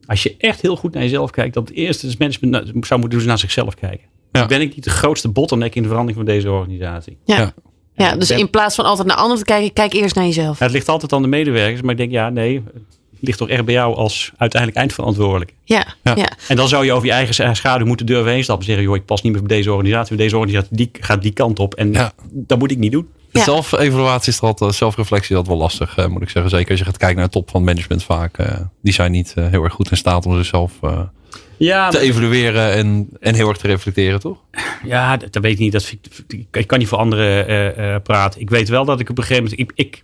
[0.05, 3.19] als je echt heel goed naar jezelf kijkt, dat het eerste het management zou moeten
[3.19, 4.07] doen naar zichzelf kijken.
[4.31, 4.45] Ja.
[4.45, 7.17] Ben ik niet de grootste bottleneck in de verandering van deze organisatie?
[7.25, 7.37] Ja.
[7.37, 7.53] ja.
[7.95, 10.59] ja dus in plaats van altijd naar anderen te kijken, kijk eerst naar jezelf.
[10.59, 12.83] het ligt altijd aan de medewerkers, maar ik denk ja, nee, het
[13.19, 15.53] ligt toch echt bij jou als uiteindelijk eindverantwoordelijk.
[15.63, 16.15] Ja, ja.
[16.15, 16.31] ja.
[16.47, 18.65] En dan zou je over je eigen schaduw moeten durven heen stappen.
[18.65, 20.15] Zeggen, joh, ik pas niet meer bij deze organisatie.
[20.15, 21.73] Deze organisatie die gaat die kant op.
[21.73, 22.13] En ja.
[22.31, 23.07] dat moet ik niet doen.
[23.33, 23.43] Ja.
[23.43, 26.51] Zelfevaluatie is altijd, zelfreflectie is dat wel lastig, uh, moet ik zeggen.
[26.51, 28.39] Zeker als je gaat kijken naar de top van management vaak.
[28.39, 28.47] Uh,
[28.81, 30.71] die zijn niet uh, heel erg goed in staat om zichzelf
[31.57, 34.37] ja, te evalueren en, en heel erg te reflecteren, toch?
[34.83, 35.71] Ja, dat, dat weet ik niet.
[35.71, 35.95] Dat,
[36.27, 38.41] ik, ik kan niet voor anderen praten.
[38.41, 39.61] Ik weet wel dat ik op een gegeven moment...
[39.61, 40.03] Ik, ik,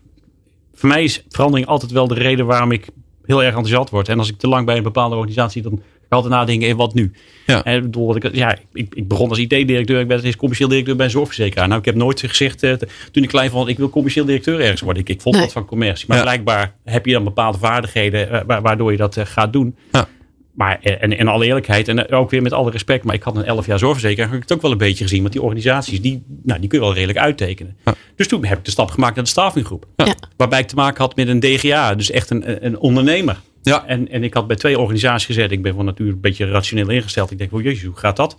[0.73, 2.87] voor mij is verandering altijd wel de reden waarom ik
[3.25, 4.09] heel erg enthousiast word.
[4.09, 5.61] En als ik te lang bij een bepaalde organisatie...
[5.61, 7.11] dan altijd nadenken, in wat nu?
[7.45, 7.63] Ja.
[7.63, 10.95] En bedoel, wat ik, ja, ik, ik begon als IT-directeur, ik ben eens commercieel directeur
[10.95, 11.67] bij een zorgverzekeraar.
[11.67, 12.73] Nou, ik heb nooit gezegd, uh,
[13.11, 15.01] toen ik klein vond, ik wil commercieel directeur ergens worden.
[15.01, 15.43] Ik, ik vond nee.
[15.43, 16.05] dat van commercie.
[16.07, 16.23] Maar ja.
[16.23, 19.75] blijkbaar heb je dan bepaalde vaardigheden uh, waardoor je dat uh, gaat doen.
[19.91, 20.07] Ja.
[20.53, 23.43] Maar en in alle eerlijkheid, en ook weer met alle respect, maar ik had een
[23.43, 25.21] elf jaar zorgverzekeraar, heb ik het ook wel een beetje gezien.
[25.21, 27.77] Want die organisaties, die, nou, die kun je wel redelijk uittekenen.
[27.85, 27.95] Ja.
[28.15, 29.85] Dus toen heb ik de stap gemaakt naar de staffinggroep.
[29.95, 30.15] Ja.
[30.37, 33.39] Waarbij ik te maken had met een DGA, dus echt een, een ondernemer.
[33.61, 33.85] Ja.
[33.85, 35.51] En, en ik had bij twee organisaties gezet.
[35.51, 37.31] Ik ben van natuur een beetje rationeel ingesteld.
[37.31, 38.37] Ik denk, oh jezus, hoe gaat dat?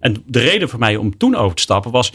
[0.00, 2.12] En de reden voor mij om toen over te stappen was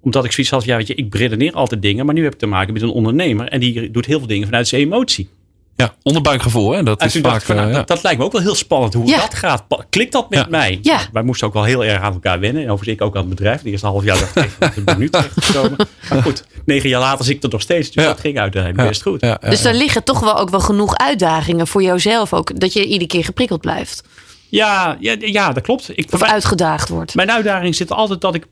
[0.00, 2.38] omdat ik zoiets had, ja, weet je, ik redeneer altijd dingen, maar nu heb ik
[2.38, 5.28] te maken met een ondernemer en die doet heel veel dingen vanuit zijn emotie.
[5.76, 6.82] Ja, onderbuikgevoel, hè?
[6.82, 9.06] Dat, is vaak, van, nou, uh, dat, dat, lijkt me ook wel heel spannend hoe
[9.06, 9.20] ja.
[9.20, 9.64] dat gaat.
[9.90, 10.46] Klikt dat met ja.
[10.48, 10.78] mij?
[10.82, 11.00] Ja.
[11.12, 12.62] Wij moesten ook wel heel erg aan elkaar wennen.
[12.62, 13.62] En overigens ik ook aan het bedrijf.
[13.62, 15.76] De eerste half jaar dacht ik, ik ben nu terechtgekomen.
[16.10, 17.90] Maar goed, negen jaar later zit ik er nog steeds.
[17.90, 19.20] Dus dat ging uiteindelijk best goed.
[19.40, 22.60] Dus er liggen toch wel ook wel genoeg uitdagingen voor jouzelf ook.
[22.60, 24.02] Dat je iedere keer geprikkeld blijft.
[24.48, 25.90] Ja, ja, ja, dat klopt.
[25.94, 27.14] Ik, of uitgedaagd wordt.
[27.14, 28.46] Mijn uitdaging zit altijd dat ik,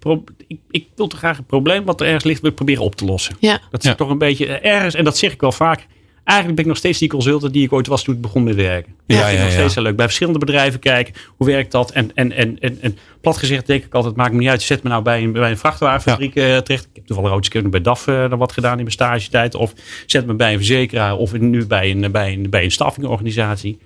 [0.46, 0.58] ik...
[0.70, 3.36] Ik wil toch graag een probleem wat er ergens ligt, wil proberen op te lossen.
[3.40, 3.60] Ja.
[3.70, 5.86] Dat is toch een beetje ergens, en dat zeg ik wel vaak
[6.24, 8.54] eigenlijk ben ik nog steeds die consultant die ik ooit was toen ik begon met
[8.54, 8.94] werken.
[9.06, 9.96] Ja, dat vind ik nog steeds heel leuk.
[9.96, 11.90] Bij verschillende bedrijven kijken, hoe werkt dat?
[11.90, 14.62] En, en, en, en, en plat gezegd denk ik altijd, maakt me niet uit.
[14.62, 16.84] Zet me nou bij een, bij een vrachtwagenfabriek eh, terecht.
[16.84, 19.54] Ik heb toevallig ooit eens bij DAF eh, wat gedaan in mijn stagetijd.
[19.54, 19.72] Of
[20.06, 23.78] zet me bij een verzekeraar of nu bij een, bij een, bij een staffingorganisatie.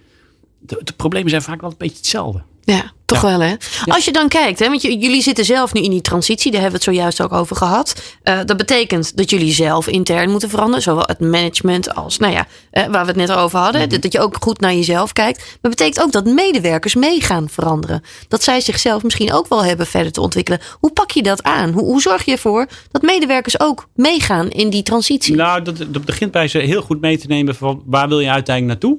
[0.59, 2.43] De, de problemen zijn vaak wel een beetje hetzelfde.
[2.65, 3.29] Ja, toch Ja.
[3.39, 3.55] wel hè.
[3.85, 6.81] Als je dan kijkt, hè, want jullie zitten zelf nu in die transitie, daar hebben
[6.81, 8.03] we het zojuist ook over gehad.
[8.23, 12.47] Eh, dat betekent dat jullie zelf intern moeten veranderen, zowel het management als, nou ja,
[12.71, 13.81] eh, waar we het net over hadden.
[13.81, 13.91] Mhm.
[13.91, 15.39] dat, dat je ook goed naar jezelf kijkt.
[15.63, 18.03] Maar betekent ook dat medewerkers mee gaan veranderen.
[18.29, 20.61] Dat zij zichzelf misschien ook wel hebben verder te ontwikkelen.
[20.81, 21.71] Hoe pak je dat aan?
[21.73, 25.35] Hoe, hoe zorg je ervoor dat medewerkers ook meegaan in die transitie?
[25.35, 28.31] Nou, dat, dat begint bij ze heel goed mee te nemen van waar wil je
[28.31, 28.99] uiteindelijk naartoe?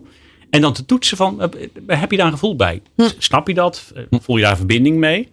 [0.49, 1.49] En dan te toetsen van, eh,
[1.87, 2.81] heb je daar een gevoel bij?
[3.17, 3.91] Snap je dat?
[3.95, 5.29] Eh, Voel je daar verbinding mee?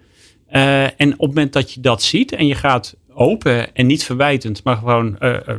[0.47, 4.05] Eh, en op het moment dat je dat ziet en je gaat open en niet
[4.05, 5.55] verwijtend, maar gewoon eh,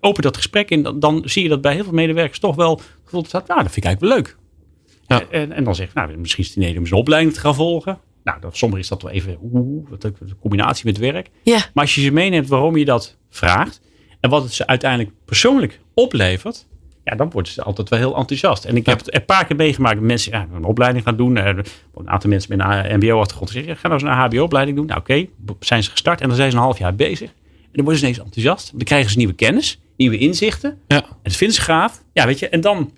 [0.00, 2.70] open dat gesprek in, dan, dan zie je dat bij heel veel medewerkers toch wel
[2.76, 4.36] het gevoel staat, nou, dat vind ik eigenlijk wel leuk.
[5.06, 5.38] Ja.
[5.38, 7.54] En, en dan zeg ik, nou, misschien is het idee om een opleiding te gaan
[7.54, 7.98] volgen.
[8.24, 11.30] Nou, sommigen is dat wel even oeh, wat een combinatie met werk.
[11.42, 13.80] Ja, Maar als je ze meeneemt waarom je dat vraagt
[14.20, 16.66] en wat het ze uiteindelijk persoonlijk oplevert,
[17.10, 18.64] ja, dan worden ze altijd wel heel enthousiast.
[18.64, 21.36] En ik heb het een paar keer meegemaakt dat mensen ja, een opleiding gaan doen.
[21.36, 21.46] Eh,
[21.94, 24.86] Een aantal mensen met een MBO-achtergrond zeggen, ga nou eens een HBO-opleiding doen.
[24.86, 25.26] Nou, oké,
[25.60, 27.28] zijn ze gestart en dan zijn ze een half jaar bezig.
[27.62, 28.70] En dan worden ze ineens enthousiast.
[28.74, 30.78] Dan krijgen ze nieuwe kennis, nieuwe inzichten.
[30.88, 32.02] Ja, En dat vinden ze gaaf.
[32.12, 32.90] Ja, weet je, en dan,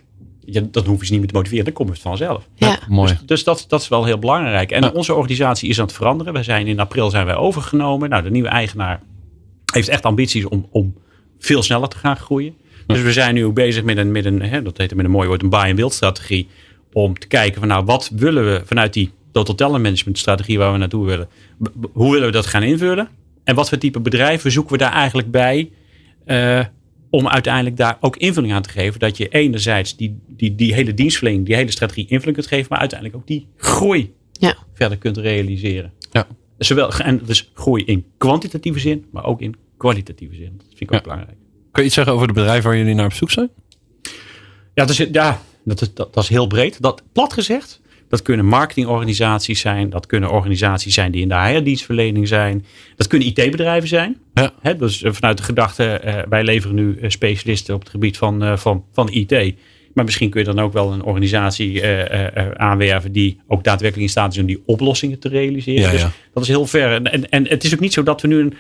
[0.45, 1.65] ja, dan hoef je ze niet meer te motiveren.
[1.65, 2.49] Dan komt het vanzelf.
[2.55, 2.79] ja.
[2.89, 3.13] mooi.
[3.13, 4.71] Dus, dus dat, dat is wel heel belangrijk.
[4.71, 4.89] En Ja.
[4.95, 6.33] onze organisatie is aan het veranderen.
[6.33, 8.09] We zijn in april zijn wij overgenomen.
[8.09, 9.01] Nou, de nieuwe eigenaar
[9.73, 10.95] heeft echt ambities om, om
[11.39, 12.55] veel sneller te gaan groeien.
[12.93, 15.11] Dus we zijn nu ook bezig met een, met een hè, dat heet met een
[15.11, 16.49] mooi woord, een buy and build strategie.
[16.93, 20.73] Om te kijken van nou, wat willen we vanuit die total talent management strategie waar
[20.73, 21.29] we naartoe willen.
[21.93, 23.09] Hoe willen we dat gaan invullen?
[23.45, 25.71] En wat voor type bedrijven zoeken we daar eigenlijk bij?
[26.25, 26.65] eh,
[27.11, 29.01] om uiteindelijk daar ook invulling aan te geven.
[29.01, 32.67] Dat je enerzijds die, die, die hele dienstverlening, die hele strategie invulling kunt geven.
[32.71, 34.55] Maar uiteindelijk ook die groei Ja.
[34.75, 35.93] verder kunt realiseren.
[36.13, 36.27] Ja.
[36.59, 40.53] Zowel, en dus groei in kwantitatieve zin, maar ook in kwalitatieve zin.
[40.57, 41.03] Dat vind ik ook Ja.
[41.03, 41.37] belangrijk.
[41.73, 43.51] Kun je iets zeggen over de bedrijven waar jullie naar op zoek zijn?
[44.75, 46.83] Ja, dat is, ja dat, is, dat, dat is heel breed.
[46.83, 49.91] Dat, plat gezegd, dat kunnen marketingorganisaties zijn.
[49.91, 52.65] Dat kunnen organisaties zijn die in de HR-dienstverlening zijn.
[52.97, 54.17] Dat kunnen IT-bedrijven zijn.
[54.35, 54.53] Ja.
[54.61, 58.17] Hè, dus eh, vanuit de gedachte, eh, wij leveren nu eh, specialisten op het gebied
[58.17, 59.55] van, van, van IT.
[59.95, 61.85] Maar misschien kun je dan ook wel een organisatie
[62.57, 65.83] aanwerven die ook daadwerkelijk in staat is om die oplossingen te realiseren.
[65.83, 66.11] Ja, dus ja.
[66.35, 66.93] dat is heel ver.
[66.93, 68.55] En, en, en het is ook niet zo dat we nu een,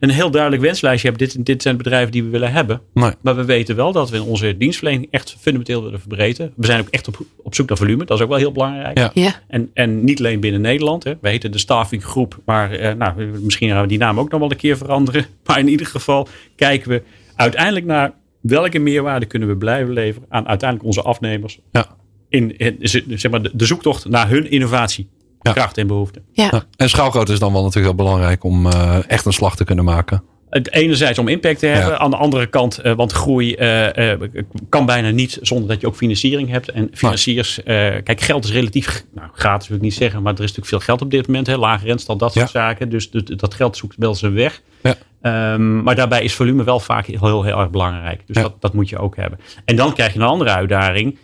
[0.00, 1.28] een heel duidelijk wenslijstje hebben.
[1.28, 2.80] Dit, dit zijn de bedrijven die we willen hebben.
[2.94, 3.12] Nee.
[3.20, 6.52] Maar we weten wel dat we in onze dienstverlening echt fundamenteel willen verbreden.
[6.56, 8.04] We zijn ook echt op, op zoek naar volume.
[8.04, 8.98] Dat is ook wel heel belangrijk.
[8.98, 9.10] Ja.
[9.14, 11.04] Ja, En, en niet alleen binnen Nederland.
[11.04, 11.14] Hè.
[11.20, 12.38] We heten de staffinggroep.
[12.44, 15.26] Maar eh, nou, misschien gaan we die naam ook nog wel een keer veranderen.
[15.46, 17.02] Maar in ieder geval kijken we
[17.34, 21.60] uiteindelijk naar welke meerwaarde kunnen we blijven leveren aan uiteindelijk onze afnemers.
[21.72, 21.96] Ja.
[22.28, 22.76] In, in
[23.18, 25.08] zeg maar, de, de zoektocht naar hun innovatie,
[25.48, 25.54] Ja.
[25.54, 26.22] kracht en behoefte.
[26.32, 26.48] ja.
[26.52, 26.64] Ja.
[26.76, 29.84] En schaalgrootte is dan wel natuurlijk heel belangrijk om eh, echt een slag te kunnen
[29.84, 30.22] maken.
[30.50, 31.90] Het enerzijds om impact te hebben.
[31.92, 31.98] Ja.
[31.98, 34.20] Aan de andere kant, eh, want groei eh, eh,
[34.68, 36.70] kan bijna niet zonder dat je ook financiering hebt.
[36.70, 37.74] En financiers, eh,
[38.04, 40.80] kijk, geld is relatief, nou, gratis wil ik niet zeggen, maar er is natuurlijk veel
[40.80, 41.46] geld op dit moment.
[41.46, 42.60] Hè, lage rentestand, dat soort Ja.
[42.60, 42.88] zaken.
[42.88, 44.62] Dus dat, geld zoekt wel zijn weg.
[44.82, 44.94] Ja.
[45.22, 48.22] Ehm, maar daarbij is volume wel vaak heel, heel, heel erg belangrijk.
[48.26, 48.42] Dus Ja.
[48.42, 49.38] dat, dat moet je ook hebben.
[49.64, 51.18] En dan krijg je een andere uitdaging.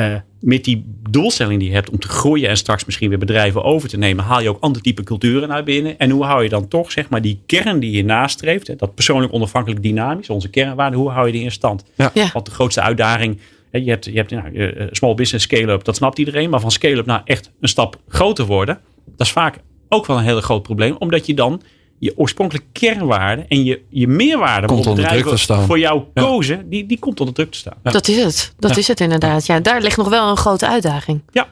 [0.00, 3.62] Eh, met die doelstelling die je hebt om te groeien en straks misschien weer bedrijven
[3.64, 5.98] over te nemen, haal je ook ander type culturen naar binnen.
[5.98, 8.94] En hoe hou je dan toch zeg maar die kern die je nastreeft, hè, dat
[8.94, 11.84] persoonlijk onafhankelijk dynamisch, onze kernwaarden, hoe hou je die in stand?
[11.94, 12.10] Ja.
[12.14, 12.30] Ja.
[12.32, 13.40] Want de grootste uitdaging,
[13.70, 16.70] hè, je hebt, je hebt nou, eh, small business scale-up, dat snapt iedereen, maar van
[16.70, 18.78] scale-up naar echt een stap groter worden,
[19.16, 21.62] dat is vaak ook wel een heel groot probleem, omdat je dan
[22.00, 25.66] je oorspronkelijke kernwaarde en je, je meerwaarde Komt onder druk te staan.
[25.66, 26.22] voor jou Ja.
[26.22, 27.74] kozen, die, die komt onder druk te staan.
[27.82, 28.52] Dat is het.
[28.58, 28.76] Dat Ja.
[28.76, 29.46] is het inderdaad.
[29.46, 31.20] Ja, daar ligt nog wel een grote uitdaging.
[31.32, 31.48] Ja.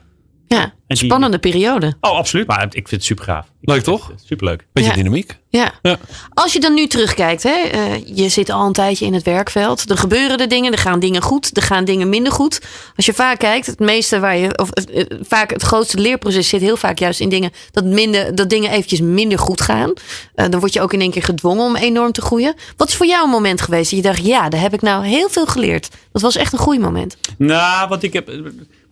[0.49, 1.96] Ja, die- spannende periode.
[2.01, 2.46] Oh, absoluut.
[2.46, 3.46] Maar ik vind het super gaaf.
[3.61, 4.12] Leuk toch?
[4.24, 4.66] Superleuk.
[4.72, 4.96] Beetje Ja.
[4.96, 5.38] dynamiek.
[5.49, 5.72] Ja.
[5.82, 5.99] Ja.
[6.34, 9.90] Als je dan nu terugkijkt, hè, eh, je zit al een tijdje in het werkveld.
[9.90, 12.61] Er gebeuren er dingen, er gaan dingen goed, er gaan dingen minder goed.
[12.96, 16.49] Als je vaak kijkt, het meeste waar je, of eh, eh, vaak het grootste leerproces
[16.49, 19.92] zit heel vaak juist in dingen dat, minder, dat dingen eventjes minder goed gaan.
[20.34, 22.55] Eh, dan word je ook in één keer gedwongen om enorm te groeien.
[22.76, 25.07] Wat is voor jou een moment geweest dat je dacht, ja, daar heb ik nou
[25.07, 25.88] heel veel geleerd.
[26.12, 27.16] Dat was echt een groeimoment.
[27.38, 28.30] Nou, wat ik heb,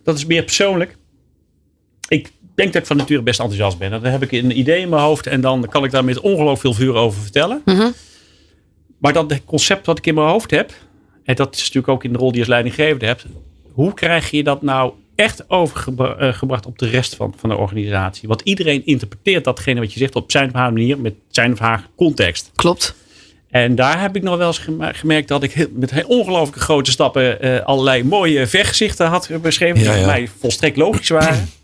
[0.03, 0.95] dat is meer persoonlijk.
[2.07, 3.91] Ik denk dat ik van nature best enthousiast ben.
[3.91, 6.59] Dan heb ik een idee in mijn hoofd en dan kan ik daar met ongelooflijk
[6.59, 7.61] veel vuur over vertellen.
[7.65, 7.87] Mhm.
[8.97, 10.71] Maar dat concept wat ik in mijn hoofd heb,
[11.23, 13.25] en dat is natuurlijk ook in de rol die je als leidinggevende hebt.
[13.71, 18.27] Hoe krijg je dat nou echt overgebracht op de rest van, van de organisatie?
[18.27, 21.59] Want iedereen interpreteert datgene wat je zegt op zijn of haar manier, met zijn of
[21.59, 22.51] haar context.
[22.55, 22.95] Klopt.
[23.49, 27.41] En daar heb ik nog wel eens gemerkt dat ik met heel ongelooflijke grote stappen
[27.41, 29.79] eh, allerlei mooie vergezichten had beschreven.
[29.79, 29.97] Ja, Die ja.
[29.97, 31.49] voor mij volstrekt logisch waren.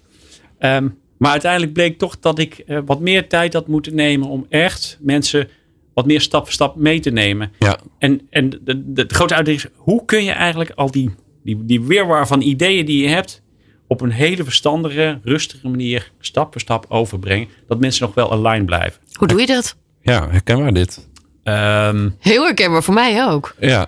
[0.64, 0.88] Ehm,
[1.18, 4.98] maar uiteindelijk bleek toch dat ik eh, wat meer tijd had moeten nemen om echt
[5.02, 5.48] mensen
[5.94, 7.52] wat meer stap voor stap mee te nemen.
[7.60, 7.78] Ja.
[8.00, 11.10] En, en de, de, de grote uitdaging is, hoe kun je eigenlijk al die,
[11.44, 13.42] die, die weerwar van ideeën die je hebt,
[13.88, 17.48] op een hele verstandige, rustige manier stap voor stap overbrengen.
[17.68, 19.02] Dat mensen nog wel aligned blijven.
[19.14, 19.76] Hoe doe je dat?
[20.02, 21.10] Ja, herkenbaar dit.
[21.44, 23.56] Ehm, Heel herkenbaar voor mij ook.
[23.60, 23.88] Ja,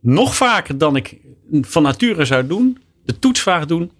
[0.00, 1.18] nog vaker dan ik
[1.60, 3.90] van nature zou doen, de toetsvraag doen.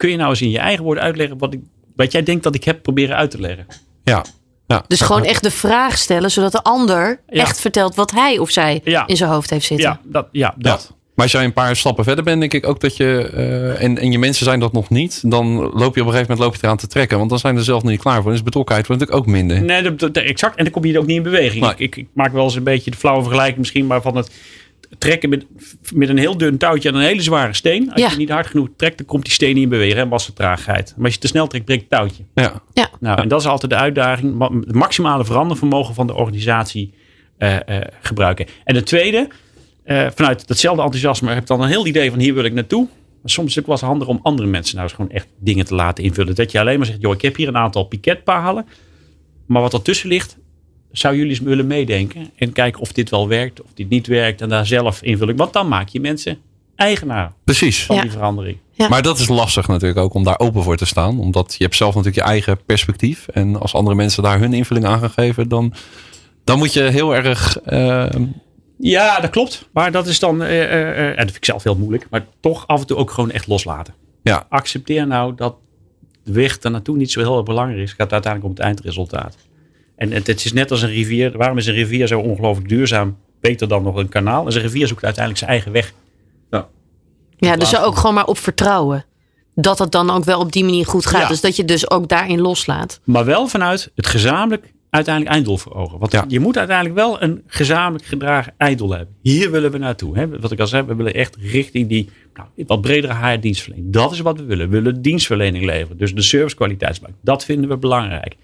[0.00, 1.60] Kun je nou eens in je eigen woorden uitleggen wat, ik,
[1.96, 3.66] wat jij denkt dat ik heb proberen uit te leggen?
[4.04, 4.24] ja.
[4.66, 4.84] ja.
[4.86, 7.40] Dus gewoon echt de vraag stellen, zodat de ander Ja.
[7.42, 9.06] echt vertelt wat hij of zij Ja.
[9.06, 9.88] in zijn hoofd heeft zitten.
[9.88, 10.28] Ja, dat.
[10.32, 10.70] Ja, Ja.
[10.70, 10.94] dat.
[11.14, 13.30] Maar als jij een paar stappen verder bent, denk ik ook dat je.
[13.34, 15.30] eh, en, en je mensen zijn dat nog niet.
[15.30, 17.18] Dan loop je op een gegeven moment loop je eraan te trekken.
[17.18, 18.30] Want dan zijn ze er zelf nog niet klaar voor.
[18.30, 19.62] Dus betrokkenheid wordt natuurlijk ook minder.
[19.62, 20.56] Nee, dat, dat- exact.
[20.56, 21.60] En dan kom je ook niet in beweging.
[21.62, 21.70] Nee.
[21.70, 24.30] Ik, ik, ik maak wel eens een beetje de flauwe vergelijking misschien, maar van het
[24.98, 25.46] trekken met,
[25.94, 27.92] met een heel dun touwtje aan een hele zware steen.
[27.92, 28.10] Als Ja.
[28.10, 29.96] je niet hard genoeg trekt, dan komt die steen niet in beweging.
[29.96, 30.94] hè, massatraagheid.
[30.96, 32.22] Maar als je te snel trekt, breekt het touwtje.
[32.34, 32.62] Ja,
[33.00, 34.40] Nou, en dat is altijd de uitdaging.
[34.64, 36.94] Het maximale verandervermogen van de organisatie
[37.38, 38.46] eh, eh, gebruiken.
[38.64, 39.28] En de tweede,
[39.84, 42.88] eh, vanuit datzelfde enthousiasme heb dan een heel idee van hier wil ik naartoe.
[43.22, 45.64] Maar soms is het wel eens handig om andere mensen nou eens gewoon echt dingen
[45.64, 46.34] te laten invullen.
[46.34, 48.66] Dat je alleen maar zegt, joh, ik heb hier een aantal piketpalen.
[49.46, 50.36] Maar wat ertussen ligt,
[50.92, 52.30] zou jullie eens willen meedenken.
[52.36, 54.40] En kijken of dit wel werkt, of dit niet werkt.
[54.40, 55.38] En daar zelf invulling.
[55.38, 56.38] Want dan maak je mensen
[56.76, 57.84] eigenaar precies.
[57.86, 58.02] van Ja.
[58.02, 58.56] die verandering.
[58.72, 58.88] Ja.
[58.88, 61.18] Maar dat is lastig natuurlijk ook om daar open voor te staan.
[61.20, 63.28] Omdat je hebt zelf natuurlijk je eigen perspectief.
[63.28, 65.74] En als andere mensen daar hun invulling aan gaan geven, dan,
[66.44, 67.58] dan moet je heel erg.
[67.60, 68.06] eh,
[68.78, 69.68] Ja, dat klopt.
[69.72, 72.26] Maar dat is dan, eh, eh, eh, en dat vind ik zelf heel moeilijk, maar
[72.40, 73.94] toch af en toe ook gewoon echt loslaten.
[74.22, 75.54] ja, Accepteer nou dat
[76.24, 77.90] de weg daar naartoe niet zo heel erg belangrijk is.
[77.90, 79.36] Het gaat uiteindelijk om het eindresultaat.
[80.00, 81.36] En het, het is net als een rivier.
[81.36, 83.16] Waarom is een rivier zo ongelooflijk duurzaam?
[83.40, 84.44] Beter dan nog een kanaal.
[84.44, 85.92] Dus een rivier zoekt uiteindelijk zijn eigen weg.
[87.36, 89.04] Ja, dus ook gewoon maar op vertrouwen.
[89.54, 91.20] Dat het dan ook wel op die manier goed gaat.
[91.22, 91.28] Ja.
[91.28, 93.00] Dus dat je dus ook daarin loslaat.
[93.04, 95.98] Maar wel vanuit het gezamenlijk uiteindelijk einddoel voor ogen.
[95.98, 96.24] Want Ja.
[96.28, 99.14] je moet uiteindelijk wel een gezamenlijk gedragen einddoel hebben.
[99.22, 100.18] Hier willen we naartoe.
[100.18, 100.38] Hè?
[100.38, 103.92] Wat ik al zei, we willen echt richting die nou, wat bredere HR-dienstverlening.
[103.92, 104.68] Dat is wat we willen.
[104.70, 105.98] We willen dienstverlening leveren.
[105.98, 107.14] Dus de servicekwaliteitsbank.
[107.22, 108.36] Dat vinden we belangrijk.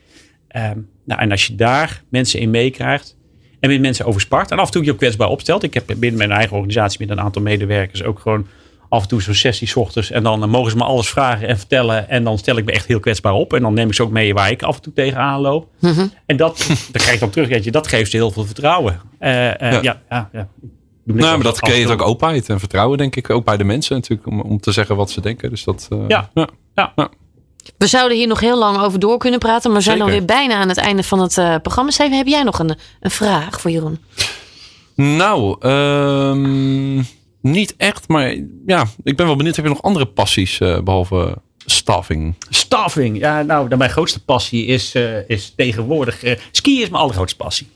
[0.56, 3.16] Ehm, nou, en als je daar mensen in meekrijgt
[3.60, 5.62] en met mensen over spart en af en toe je ook kwetsbaar opstelt.
[5.62, 8.46] Ik heb binnen mijn eigen organisatie met een aantal medewerkers ook gewoon
[8.88, 10.10] af en toe zo'n sessie ochtends.
[10.10, 12.08] En dan eh, mogen ze me alles vragen en vertellen.
[12.08, 13.52] En dan stel ik me echt heel kwetsbaar op.
[13.52, 15.68] En dan neem ik ze ook mee waar ik af en toe tegenaan loop.
[16.26, 16.56] En dat,
[16.92, 17.48] dat krijg je dan terug.
[17.48, 19.00] weet je, Dat geeft ze heel veel vertrouwen.
[19.18, 19.82] Eh, eh, Ja.
[19.82, 20.00] ja.
[20.10, 20.48] Ja, ja,
[21.04, 23.30] nou, maar dat creëert ook openheid en vertrouwen, denk ik.
[23.30, 25.50] Ook bij de mensen natuurlijk, om, om te zeggen wat ze denken.
[25.50, 25.86] Dus dat.
[25.90, 26.30] eh, Ja.
[26.34, 27.10] Ja.
[27.78, 29.70] We zouden hier nog heel lang over door kunnen praten.
[29.70, 30.12] Maar we zijn Zeker.
[30.12, 31.90] alweer bijna aan het einde van het eh, programma.
[31.90, 33.98] Steven, heb jij nog een, een vraag voor Jeroen?
[34.94, 37.02] Nou, ehm,
[37.40, 38.36] niet echt, maar
[38.66, 39.56] ja, ik ben wel benieuwd.
[39.56, 41.36] Heb je nog andere passies eh, behalve
[41.66, 42.34] staffing?
[42.50, 43.18] Staffing.
[43.18, 46.22] Ja, nou, mijn grootste passie is, eh, is tegenwoordig.
[46.22, 47.68] eh skiën is mijn allergrootste passie.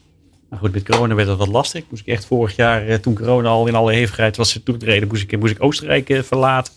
[0.50, 1.84] Nou goed, met corona werd dat wat lastig.
[1.88, 5.22] Moest ik echt vorig jaar, eh, toen corona al in alle hevigheid was toegetreden, moest
[5.22, 6.72] ik, moest ik Oostenrijk verlaten.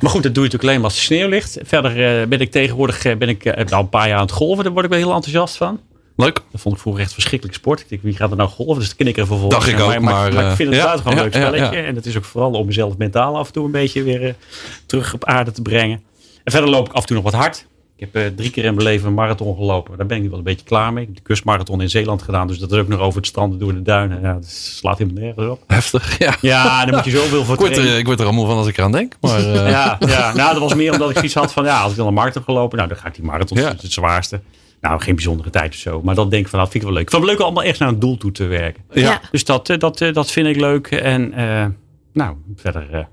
[0.00, 1.58] Maar goed, dat doe je natuurlijk alleen maar als de sneeuw ligt.
[1.62, 4.32] Verder eh, ben ik tegenwoordig eh, ben ik, eh, nou, een paar jaar aan het
[4.32, 4.64] golven.
[4.64, 5.80] Daar word ik wel heel enthousiast van.
[6.16, 6.40] Leuk.
[6.52, 7.80] Dat vond ik vroeger echt verschrikkelijk sport.
[7.80, 8.78] Ik denk, wie gaat er nou golven?
[8.78, 9.54] Dus dat ken ik er vervolgens.
[9.58, 11.76] Dacht ik Maar- ook, maar, maar, maar, ik vind het ja, buitengewoon ja, leuk spelletje.
[11.76, 11.84] ja.
[11.86, 14.34] En het is ook vooral om mezelf mentaal af en toe een beetje weer
[14.86, 16.02] terug op aarde te brengen.
[16.44, 17.66] En verder loop ik af en toe nog wat hard.
[18.00, 19.96] Ik heb eh, drie keer in mijn leven een marathon gelopen.
[19.96, 21.02] Daar ben ik wel een beetje klaar mee.
[21.02, 22.46] Ik heb de kustmarathon in Zeeland gedaan.
[22.46, 24.20] Dus dat is ook nog over het strand door de duinen.
[24.20, 25.62] Ja, dat slaat helemaal nergens op.
[25.66, 26.36] Heftig, ja.
[26.40, 28.66] Ja, daar moet je zoveel voor Ik word, er, ik word er allemaal van als
[28.66, 29.16] ik eraan denk.
[29.20, 31.90] Maar, eh, Ja, ja, nou, dat was meer omdat ik zoiets had van, ja, als
[31.90, 33.64] ik dan een marathon gelopen, nou, dan ga ik die marathon, Ja.
[33.64, 34.40] dat is het zwaarste.
[34.80, 36.02] Nou, geen bijzondere tijd of zo.
[36.02, 37.06] Maar dat denk ik van, dat vind ik wel leuk.
[37.06, 38.82] Ik vond het leuk om allemaal echt naar een doel toe te werken.
[38.92, 39.00] ja.
[39.00, 39.20] Ja.
[39.30, 40.86] Dus dat, eh, dat, dat vind ik leuk.
[40.90, 41.66] En eh,
[42.12, 43.04] nou, verder eh,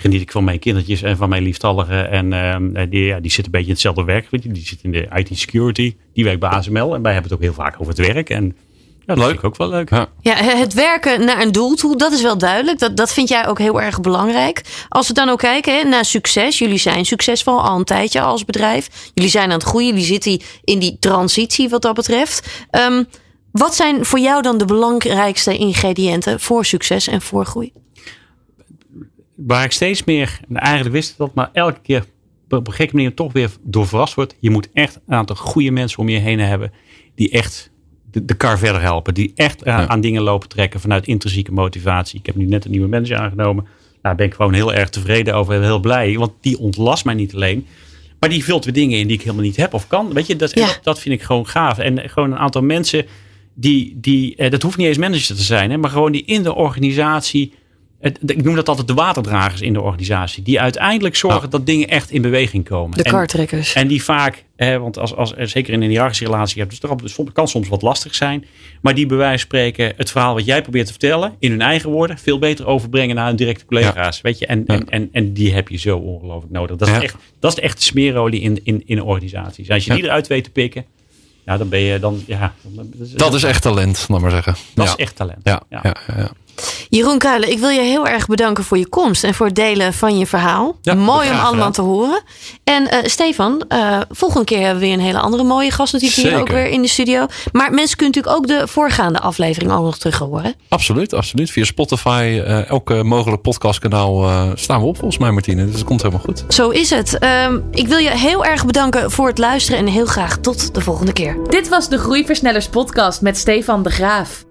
[0.00, 2.10] geniet ik van mijn kindertjes en van mijn liefstalligen.
[2.10, 4.54] En eh, die, ja, die zitten een beetje in hetzelfde werkgebied.
[4.54, 5.96] Die zit in de IT security.
[6.14, 6.94] Die werkt bij ASML.
[6.94, 8.30] En wij hebben het ook heel vaak over het werk.
[8.30, 8.56] En
[9.06, 9.26] ja, dat Leuk.
[9.26, 9.90] vind ik ook wel leuk.
[9.90, 10.08] Ja.
[10.20, 12.78] Ja, het werken naar een doel toe, dat is wel duidelijk.
[12.78, 14.62] Dat, dat vind jij ook heel erg belangrijk.
[14.88, 16.58] Als we dan ook kijken hè, naar succes.
[16.58, 19.10] Jullie zijn succesvol al een tijdje als bedrijf.
[19.14, 19.88] Jullie zijn aan het groeien.
[19.88, 22.66] Jullie zitten in die transitie wat dat betreft.
[22.70, 23.04] Ehm,
[23.52, 27.72] wat zijn voor jou dan de belangrijkste ingrediënten voor succes en voor groei?
[29.46, 32.04] Waar ik steeds meer, en eigenlijk wist ik dat, maar elke keer
[32.48, 34.36] op een gekke manier toch weer door verrast wordt.
[34.40, 36.72] Je moet echt een aantal goede mensen om je heen hebben.
[37.14, 37.70] Die echt
[38.10, 39.14] de, de kar verder helpen.
[39.14, 39.88] Die echt aan, Ja.
[39.88, 42.18] aan dingen lopen trekken vanuit intrinsieke motivatie.
[42.18, 43.64] Ik heb nu net een nieuwe manager aangenomen.
[43.64, 46.18] Nou, daar ben ik gewoon heel erg tevreden over en heel blij.
[46.18, 47.66] Want die ontlast mij niet alleen.
[48.20, 50.12] Maar die vult weer dingen in die ik helemaal niet heb of kan.
[50.12, 50.66] Weet je, dat, Ja.
[50.66, 51.78] dat, dat vind ik gewoon gaaf.
[51.78, 53.06] En gewoon een aantal mensen
[53.54, 56.42] die, die, eh, dat hoeft niet eens manager te zijn, hè, maar gewoon die in
[56.42, 57.52] de organisatie.
[58.00, 60.42] Het, ik noem dat altijd de waterdragers in de organisatie.
[60.42, 62.96] Die uiteindelijk zorgen dat dingen echt in beweging komen.
[62.96, 63.72] De En- kartrekkers.
[63.74, 67.10] en die vaak, hè, want als, als, zeker in een hiërarchische relatie hebt, dus het
[67.10, 68.44] soms- kan soms wat lastig zijn.
[68.82, 71.60] Maar die bij wijze van spreken het verhaal wat jij probeert te vertellen, in hun
[71.60, 74.20] eigen woorden, veel beter overbrengen naar hun directe collega's.
[74.20, 74.46] Weet je?
[74.46, 74.74] En, Ja.
[74.74, 76.76] en, en, en die heb je zo ongelooflijk nodig.
[76.76, 77.02] Dat is, Ja.
[77.02, 79.68] echt, dat is de echte smeerolie in, in, in organisaties.
[79.68, 80.84] En als je die eruit weet te pikken,
[81.46, 82.54] ja, dan ben je dan, ja.
[82.62, 84.54] dan- Dat is echt talent, laat maar zeggen.
[84.74, 84.90] dat ja.
[84.92, 85.40] is echt talent.
[85.42, 85.82] Ja, Ja.
[86.88, 89.92] Jeroen Kuilen, ik wil je heel erg bedanken voor je komst en voor het delen
[89.92, 90.76] van je verhaal.
[90.82, 91.72] Ja, Mooi om allemaal gedaan.
[91.72, 92.22] te horen.
[92.64, 96.20] En eh, Stefan, eh, volgende keer hebben we weer een hele andere mooie gast natuurlijk
[96.22, 97.26] hier ook weer in de studio.
[97.52, 100.54] Maar mensen kunnen natuurlijk ook de voorgaande aflevering ook nog terug horen.
[100.68, 101.50] Absoluut, absoluut.
[101.50, 105.64] Via Spotify, eh elke mogelijk podcastkanaal eh, staan we op volgens mij Martine.
[105.66, 106.44] Dus het komt helemaal goed.
[106.48, 107.18] Zo is het.
[107.18, 110.80] Ehm, ik wil je heel erg bedanken voor het luisteren en heel graag tot de
[110.80, 111.36] volgende keer.
[111.48, 114.44] Dit was de Groeiversnellers podcast met Stefan de Graaf.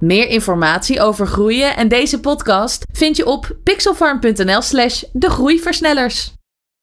[0.00, 6.39] Meer informatie over groeien en deze podcast vind je op pixelfarm.nl slash de groeiversnellers.